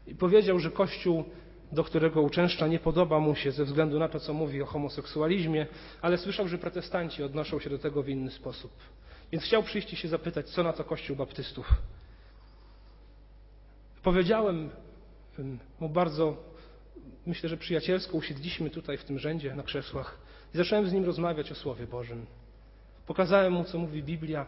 [0.06, 1.24] I powiedział, że Kościół,
[1.72, 5.66] do którego uczęszcza, nie podoba mu się ze względu na to, co mówi o homoseksualizmie,
[6.02, 8.72] ale słyszał, że protestanci odnoszą się do tego w inny sposób.
[9.32, 11.70] Więc chciał przyjść i się zapytać, co na to Kościół baptystów.
[14.02, 14.70] Powiedziałem
[15.80, 16.36] mu bardzo
[17.26, 20.18] myślę, że przyjacielsko usiedliśmy tutaj w tym rzędzie na krzesłach
[20.54, 22.26] i zacząłem z nim rozmawiać o Słowie Bożym.
[23.06, 24.46] Pokazałem mu, co mówi Biblia.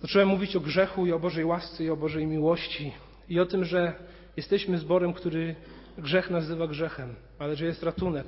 [0.00, 2.92] Zacząłem mówić o grzechu i o Bożej łasce i o Bożej miłości
[3.28, 3.94] i o tym, że
[4.36, 5.56] jesteśmy zborem, który
[6.00, 8.26] grzech nazywa grzechem, ale że jest ratunek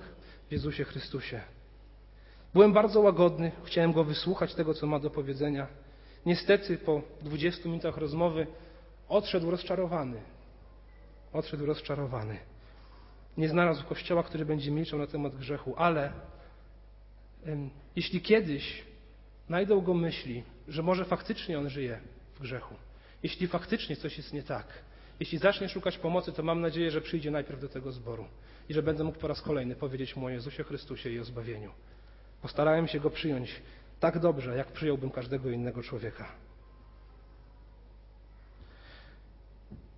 [0.48, 1.40] w Jezusie Chrystusie.
[2.54, 5.66] Byłem bardzo łagodny, chciałem go wysłuchać tego, co ma do powiedzenia.
[6.26, 8.46] Niestety po 20 minutach rozmowy
[9.08, 10.22] odszedł rozczarowany.
[11.32, 12.38] Odszedł rozczarowany.
[13.36, 16.12] Nie znalazł kościoła, który będzie milczał na temat grzechu, ale
[17.46, 18.84] ym, jeśli kiedyś
[19.46, 22.00] znajdą go myśli, że może faktycznie on żyje
[22.34, 22.74] w grzechu,
[23.22, 24.66] jeśli faktycznie coś jest nie tak,
[25.22, 28.24] jeśli zacznie szukać pomocy, to mam nadzieję, że przyjdzie najpierw do tego zboru
[28.68, 31.72] i że będę mógł po raz kolejny powiedzieć mu o Jezusie Chrystusie i o zbawieniu.
[32.42, 33.62] Postarałem się go przyjąć
[34.00, 36.32] tak dobrze, jak przyjąłbym każdego innego człowieka.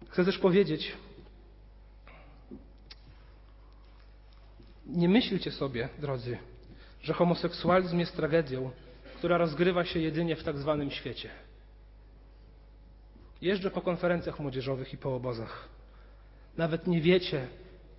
[0.08, 0.92] Chcę też powiedzieć,
[4.86, 6.38] nie myślcie sobie, drodzy,
[7.02, 8.70] że homoseksualizm jest tragedią,
[9.18, 11.30] która rozgrywa się jedynie w tak zwanym świecie.
[13.44, 15.68] Jeżdżę po konferencjach młodzieżowych i po obozach.
[16.56, 17.46] Nawet nie wiecie,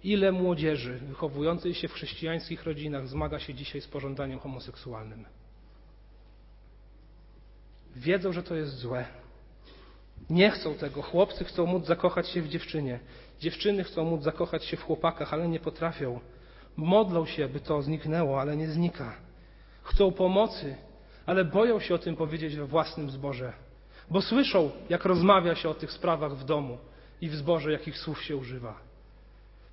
[0.03, 5.25] ile młodzieży wychowującej się w chrześcijańskich rodzinach zmaga się dzisiaj z pożądaniem homoseksualnym.
[7.95, 9.05] Wiedzą, że to jest złe.
[10.29, 11.01] Nie chcą tego.
[11.01, 12.99] Chłopcy chcą móc zakochać się w dziewczynie.
[13.39, 16.19] Dziewczyny chcą móc zakochać się w chłopakach, ale nie potrafią.
[16.77, 19.15] Modlą się, by to zniknęło, ale nie znika.
[19.83, 20.75] Chcą pomocy,
[21.25, 23.64] ale boją się o tym powiedzieć we własnym zborze,
[24.11, 26.77] bo słyszą, jak rozmawia się o tych sprawach w domu
[27.21, 28.85] i w zborze, jakich słów się używa.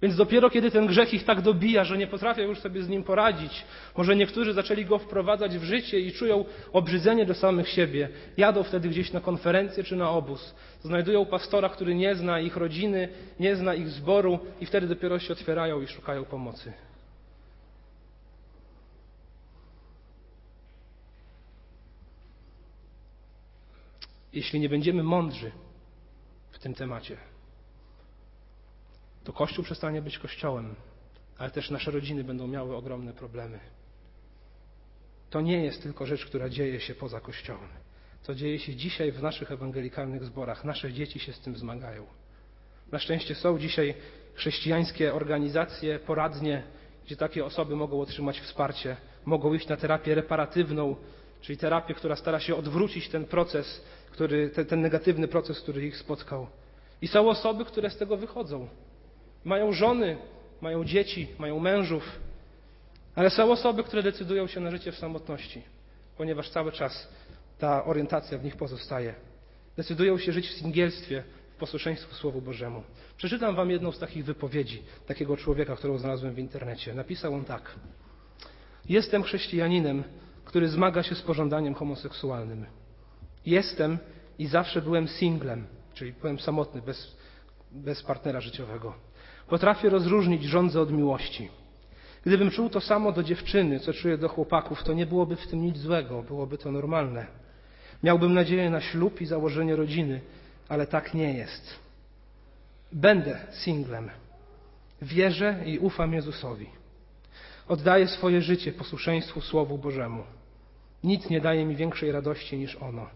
[0.02, 3.04] Więc dopiero kiedy ten grzech ich tak dobija, że nie potrafią już sobie z nim
[3.04, 3.64] poradzić,
[3.96, 8.88] może niektórzy zaczęli go wprowadzać w życie i czują obrzydzenie do samych siebie, jadą wtedy
[8.88, 13.08] gdzieś na konferencję czy na obóz, znajdują pastora, który nie zna ich rodziny,
[13.40, 16.72] nie zna ich zboru i wtedy dopiero się otwierają i szukają pomocy.
[24.32, 25.52] Jeśli nie będziemy mądrzy
[26.50, 27.16] w tym temacie,
[29.24, 30.74] to Kościół przestanie być Kościołem,
[31.38, 33.60] ale też nasze rodziny będą miały ogromne problemy.
[35.30, 37.68] To nie jest tylko rzecz, która dzieje się poza Kościołem.
[38.22, 40.64] To dzieje się dzisiaj w naszych ewangelikalnych zborach.
[40.64, 42.06] Nasze dzieci się z tym zmagają.
[42.92, 43.94] Na szczęście są dzisiaj
[44.34, 46.62] chrześcijańskie organizacje, poradnie,
[47.06, 50.96] gdzie takie osoby mogą otrzymać wsparcie, mogą iść na terapię reparatywną,
[51.42, 55.96] czyli terapię, która stara się odwrócić ten proces, który, ten, ten negatywny proces, który ich
[55.96, 56.46] spotkał.
[57.02, 58.68] I są osoby, które z tego wychodzą.
[59.44, 60.18] Mają żony,
[60.60, 62.18] mają dzieci, mają mężów,
[63.14, 65.62] ale są osoby, które decydują się na życie w samotności,
[66.16, 67.08] ponieważ cały czas
[67.58, 69.14] ta orientacja w nich pozostaje.
[69.76, 71.24] Decydują się żyć w singielstwie,
[71.54, 72.82] w posłuszeństwu Słowu Bożemu.
[73.16, 76.94] Przeczytam Wam jedną z takich wypowiedzi takiego człowieka, którą znalazłem w internecie.
[76.94, 77.74] Napisał on tak.
[78.88, 80.04] Jestem chrześcijaninem,
[80.44, 82.66] który zmaga się z pożądaniem homoseksualnym.
[83.46, 83.98] Jestem
[84.38, 87.16] i zawsze byłem singlem, czyli byłem samotny, bez,
[87.72, 88.94] bez partnera życiowego.
[89.48, 91.48] Potrafię rozróżnić żądzę od miłości.
[92.26, 95.62] Gdybym czuł to samo do dziewczyny, co czuję do chłopaków, to nie byłoby w tym
[95.62, 97.26] nic złego, byłoby to normalne.
[98.02, 100.20] Miałbym nadzieję na ślub i założenie rodziny,
[100.68, 101.80] ale tak nie jest.
[102.92, 104.10] Będę singlem.
[105.02, 106.81] Wierzę i ufam Jezusowi.
[107.72, 110.22] Oddaję swoje życie posłuszeństwu Słowu Bożemu.
[111.04, 113.06] Nic nie daje mi większej radości niż ono.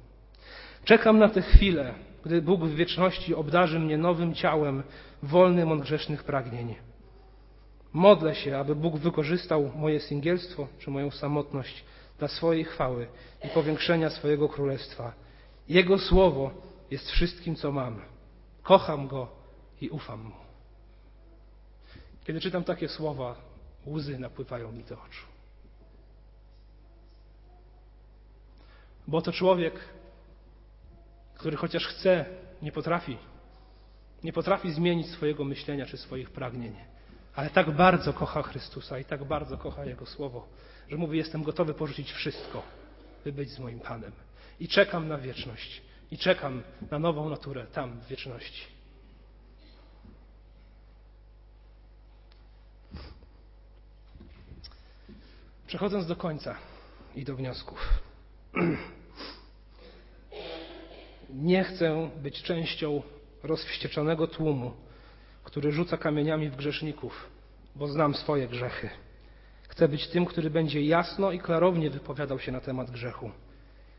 [0.84, 1.94] Czekam na tę chwilę,
[2.24, 4.82] gdy Bóg w wieczności obdarzy mnie nowym ciałem,
[5.22, 6.74] wolnym od grzesznych pragnień.
[7.92, 11.84] Modlę się, aby Bóg wykorzystał moje singielstwo czy moją samotność
[12.18, 13.06] dla swojej chwały
[13.44, 15.12] i powiększenia swojego królestwa.
[15.68, 16.50] Jego słowo
[16.90, 18.00] jest wszystkim, co mam.
[18.62, 19.28] Kocham Go
[19.80, 20.46] i ufam Mu.
[22.24, 23.45] Kiedy czytam takie słowa,
[23.86, 25.26] łzy napływają mi do oczu.
[29.06, 29.80] Bo to człowiek,
[31.34, 32.24] który chociaż chce,
[32.62, 33.16] nie potrafi.
[34.24, 36.74] Nie potrafi zmienić swojego myślenia czy swoich pragnień.
[37.34, 40.48] Ale tak bardzo kocha Chrystusa i tak bardzo kocha Jego Słowo,
[40.88, 42.62] że mówi: Jestem gotowy porzucić wszystko,
[43.24, 44.12] by być z moim Panem.
[44.60, 45.82] I czekam na wieczność.
[46.10, 48.75] I czekam na nową naturę tam, w wieczności.
[55.66, 56.54] Przechodząc do końca
[57.16, 57.88] i do wniosków.
[61.30, 63.02] Nie chcę być częścią
[63.42, 64.72] rozwścieczonego tłumu,
[65.44, 67.30] który rzuca kamieniami w grzeszników,
[67.76, 68.90] bo znam swoje grzechy.
[69.68, 73.30] Chcę być tym, który będzie jasno i klarownie wypowiadał się na temat grzechu,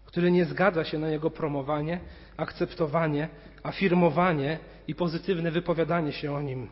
[0.06, 2.00] który nie zgadza się na jego promowanie,
[2.38, 3.30] akceptowanie,
[3.64, 6.70] afirmowanie i pozytywne wypowiadanie się o nim.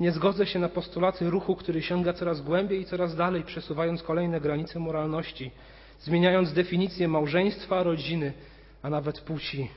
[0.00, 4.40] Nie zgodzę się na postulaty ruchu, który sięga coraz głębiej i coraz dalej, przesuwając kolejne
[4.40, 5.50] granice moralności,
[6.00, 8.32] zmieniając definicję małżeństwa, rodziny,
[8.82, 9.70] a nawet płci.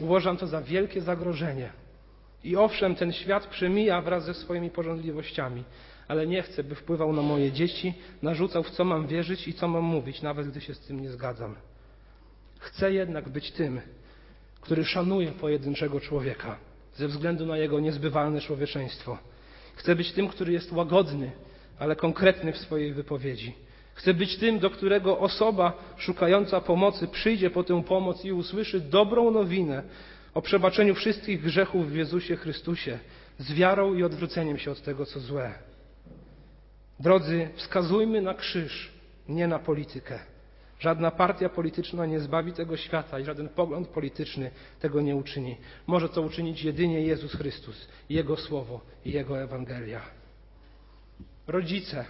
[0.00, 1.72] Uważam to za wielkie zagrożenie.
[2.44, 5.64] I owszem, ten świat przemija wraz ze swoimi porządliwościami,
[6.08, 9.68] ale nie chcę, by wpływał na moje dzieci, narzucał, w co mam wierzyć i co
[9.68, 11.54] mam mówić, nawet gdy się z tym nie zgadzam.
[12.58, 13.80] Chcę jednak być tym,
[14.60, 16.56] który szanuje pojedynczego człowieka
[16.94, 19.18] ze względu na jego niezbywalne człowieczeństwo.
[19.76, 21.30] Chcę być tym, który jest łagodny,
[21.78, 23.54] ale konkretny w swojej wypowiedzi.
[23.94, 29.30] Chcę być tym, do którego osoba szukająca pomocy przyjdzie po tę pomoc i usłyszy dobrą
[29.30, 29.82] nowinę
[30.34, 32.98] o przebaczeniu wszystkich grzechów w Jezusie Chrystusie
[33.38, 35.54] z wiarą i odwróceniem się od tego, co złe.
[37.00, 38.92] Drodzy, wskazujmy na krzyż,
[39.28, 40.18] nie na politykę.
[40.84, 45.56] Żadna partia polityczna nie zbawi tego świata i żaden pogląd polityczny tego nie uczyni.
[45.86, 50.00] Może to uczynić jedynie Jezus Chrystus, Jego Słowo i Jego Ewangelia.
[51.46, 52.04] Rodzice,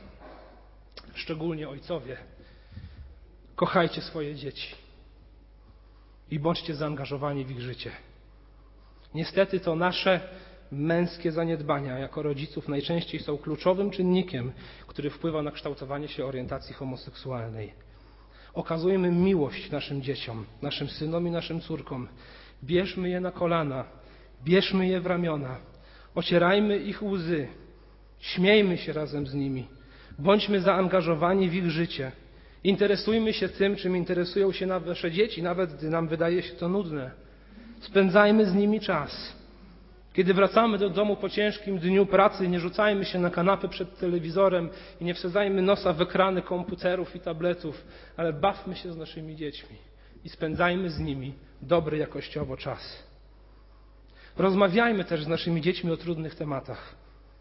[1.15, 2.17] szczególnie ojcowie,
[3.57, 4.75] kochajcie swoje dzieci
[6.31, 7.91] i bądźcie zaangażowani w ich życie.
[9.15, 10.21] Niestety to nasze
[10.73, 14.53] męskie zaniedbania jako rodziców najczęściej są kluczowym czynnikiem,
[14.87, 17.84] który wpływa na kształtowanie się orientacji homoseksualnej.
[18.55, 22.09] Okazujmy miłość naszym dzieciom, naszym synom i naszym córkom.
[22.65, 23.85] Bierzmy je na kolana,
[24.45, 25.57] bierzmy je w ramiona,
[26.15, 27.49] ocierajmy ich łzy,
[28.19, 29.67] śmiejmy się razem z nimi,
[30.19, 32.13] bądźmy zaangażowani w ich życie.
[32.65, 37.11] Interesujmy się tym, czym interesują się nasze dzieci, nawet gdy nam wydaje się to nudne.
[37.81, 39.44] Spędzajmy z nimi czas.
[40.15, 44.71] Kiedy wracamy do domu po ciężkim dniu pracy, nie rzucajmy się na kanapę przed telewizorem
[45.01, 47.85] i nie wsadzajmy nosa w ekrany komputerów i tabletów,
[48.17, 49.77] ale bawmy się z naszymi dziećmi
[50.25, 53.03] i spędzajmy z nimi dobry jakościowo czas.
[54.39, 56.95] Rozmawiajmy też z naszymi dziećmi o trudnych tematach.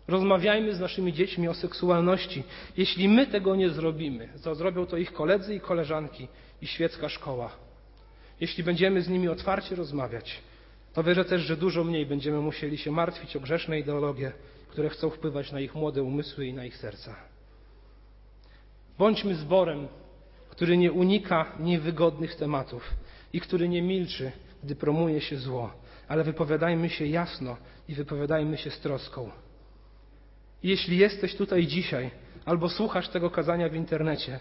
[0.08, 2.44] Rozmawiajmy z naszymi dziećmi o seksualności.
[2.78, 6.28] Jeśli my tego nie zrobimy, to zrobią to ich koledzy i koleżanki
[6.62, 7.50] i świecka szkoła.
[8.40, 10.42] Jeśli będziemy z nimi otwarcie rozmawiać,
[10.94, 14.32] to wierzę też, że dużo mniej będziemy musieli się martwić o grzeszne ideologie,
[14.68, 17.16] które chcą wpływać na ich młode umysły i na ich serca.
[18.98, 19.88] Bądźmy zborem,
[20.50, 22.94] który nie unika niewygodnych tematów
[23.34, 24.32] i który nie milczy,
[24.64, 25.74] gdy promuje się zło,
[26.08, 29.30] ale wypowiadajmy się jasno i wypowiadajmy się z troską.
[30.64, 32.12] Jeśli jesteś tutaj dzisiaj
[32.46, 34.40] albo słuchasz tego kazania w internecie,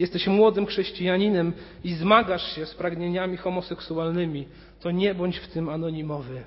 [0.00, 1.52] jesteś młodym chrześcijaninem
[1.84, 4.48] i zmagasz się z pragnieniami homoseksualnymi,
[4.80, 6.44] to nie bądź w tym anonimowy.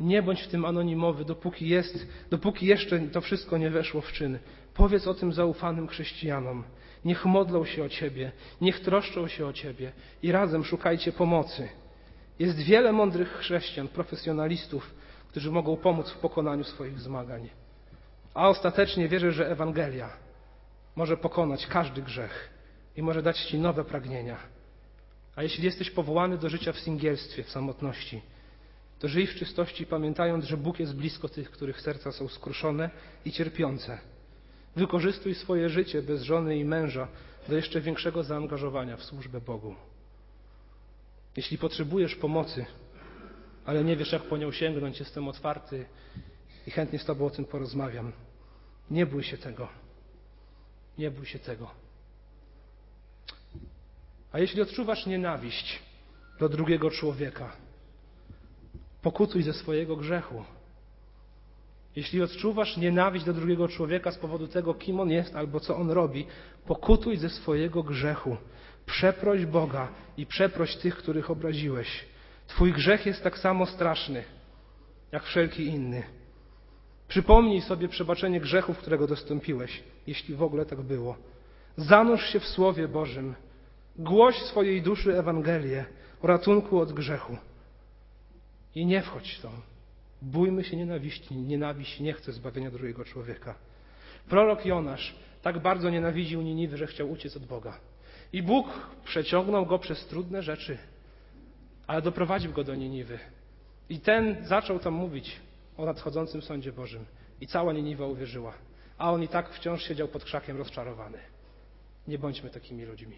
[0.00, 4.38] Nie bądź w tym anonimowy, dopóki, jest, dopóki jeszcze to wszystko nie weszło w czyn.
[4.74, 6.64] Powiedz o tym zaufanym chrześcijanom.
[7.04, 9.92] Niech modlą się o Ciebie, niech troszczą się o Ciebie
[10.22, 11.68] i razem szukajcie pomocy.
[12.38, 14.94] Jest wiele mądrych chrześcijan, profesjonalistów,
[15.28, 17.48] którzy mogą pomóc w pokonaniu swoich zmagań.
[18.34, 20.25] A ostatecznie wierzę, że Ewangelia
[20.96, 22.50] może pokonać każdy grzech
[22.96, 24.38] i może dać Ci nowe pragnienia.
[25.36, 28.22] A jeśli jesteś powołany do życia w singielstwie, w samotności,
[28.98, 32.90] to żyj w czystości, pamiętając, że Bóg jest blisko tych, których serca są skruszone
[33.24, 33.98] i cierpiące.
[34.76, 37.08] Wykorzystuj swoje życie bez żony i męża
[37.48, 39.74] do jeszcze większego zaangażowania w służbę Bogu.
[41.36, 42.66] Jeśli potrzebujesz pomocy,
[43.66, 45.86] ale nie wiesz, jak po nią sięgnąć, jestem otwarty
[46.66, 48.12] i chętnie z Tobą o tym porozmawiam.
[48.90, 49.85] Nie bój się tego.
[50.98, 51.70] Nie bój się tego.
[54.32, 55.82] A jeśli odczuwasz nienawiść
[56.40, 57.56] do drugiego człowieka,
[59.02, 60.44] pokutuj ze swojego grzechu.
[61.96, 65.90] Jeśli odczuwasz nienawiść do drugiego człowieka z powodu tego, kim on jest albo co on
[65.90, 66.26] robi,
[66.66, 68.36] pokutuj ze swojego grzechu.
[68.86, 72.04] Przeproś Boga i przeproś tych, których obraziłeś.
[72.46, 74.24] Twój grzech jest tak samo straszny,
[75.12, 76.02] jak wszelki inny.
[77.08, 81.16] Przypomnij sobie przebaczenie grzechów, którego dostąpiłeś, jeśli w ogóle tak było.
[81.76, 83.34] Zanurz się w Słowie Bożym.
[83.96, 85.84] Głoś swojej duszy Ewangelię
[86.22, 87.36] o ratunku od grzechu.
[88.74, 89.50] I nie wchodź w to.
[90.22, 91.36] Bójmy się nienawiści.
[91.36, 93.54] Nienawiść nie chce zbawienia drugiego człowieka.
[94.28, 97.80] Prorok Jonasz tak bardzo nienawidził Niniwy, że chciał uciec od Boga.
[98.32, 98.66] I Bóg
[99.04, 100.78] przeciągnął go przez trudne rzeczy,
[101.86, 103.18] ale doprowadził go do Niniwy.
[103.88, 105.40] I ten zaczął tam mówić
[105.76, 107.04] o nadchodzącym sądzie Bożym.
[107.40, 108.52] I cała Niniwa uwierzyła.
[108.98, 111.18] A on i tak wciąż siedział pod krzakiem rozczarowany.
[112.08, 113.16] Nie bądźmy takimi ludźmi.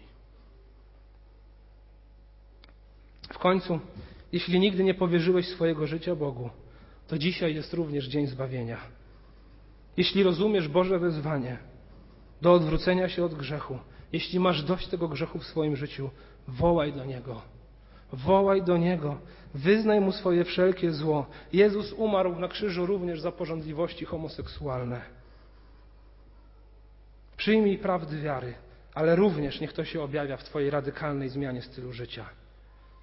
[3.33, 3.79] W końcu,
[4.31, 6.49] jeśli nigdy nie powierzyłeś swojego życia Bogu,
[7.07, 8.77] to dzisiaj jest również dzień zbawienia.
[9.97, 11.57] Jeśli rozumiesz Boże wezwanie
[12.41, 13.79] do odwrócenia się od grzechu,
[14.13, 16.09] jeśli masz dość tego grzechu w swoim życiu,
[16.47, 17.41] wołaj do Niego.
[18.13, 19.17] Wołaj do Niego.
[19.53, 21.25] Wyznaj Mu swoje wszelkie zło.
[21.53, 25.01] Jezus umarł na krzyżu również za porządliwości homoseksualne.
[27.37, 28.53] Przyjmij prawdy wiary,
[28.93, 32.29] ale również niech to się objawia w Twojej radykalnej zmianie stylu życia.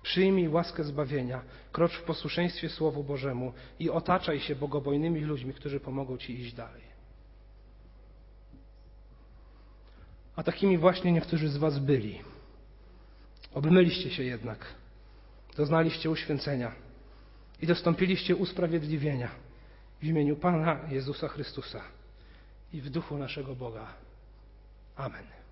[0.02, 1.40] Przyjmij łaskę zbawienia,
[1.72, 6.82] krocz w posłuszeństwie Słowu Bożemu i otaczaj się bogobojnymi ludźmi, którzy pomogą Ci iść dalej.
[10.36, 12.20] A takimi właśnie niektórzy z Was byli.
[13.54, 14.66] Obmyliście się jednak.
[15.56, 16.72] Doznaliście uświęcenia
[17.62, 19.28] i dostąpiliście usprawiedliwienia
[20.00, 21.80] w imieniu Pana Jezusa Chrystusa
[22.72, 23.86] i w duchu naszego Boga.
[24.96, 25.45] Amen.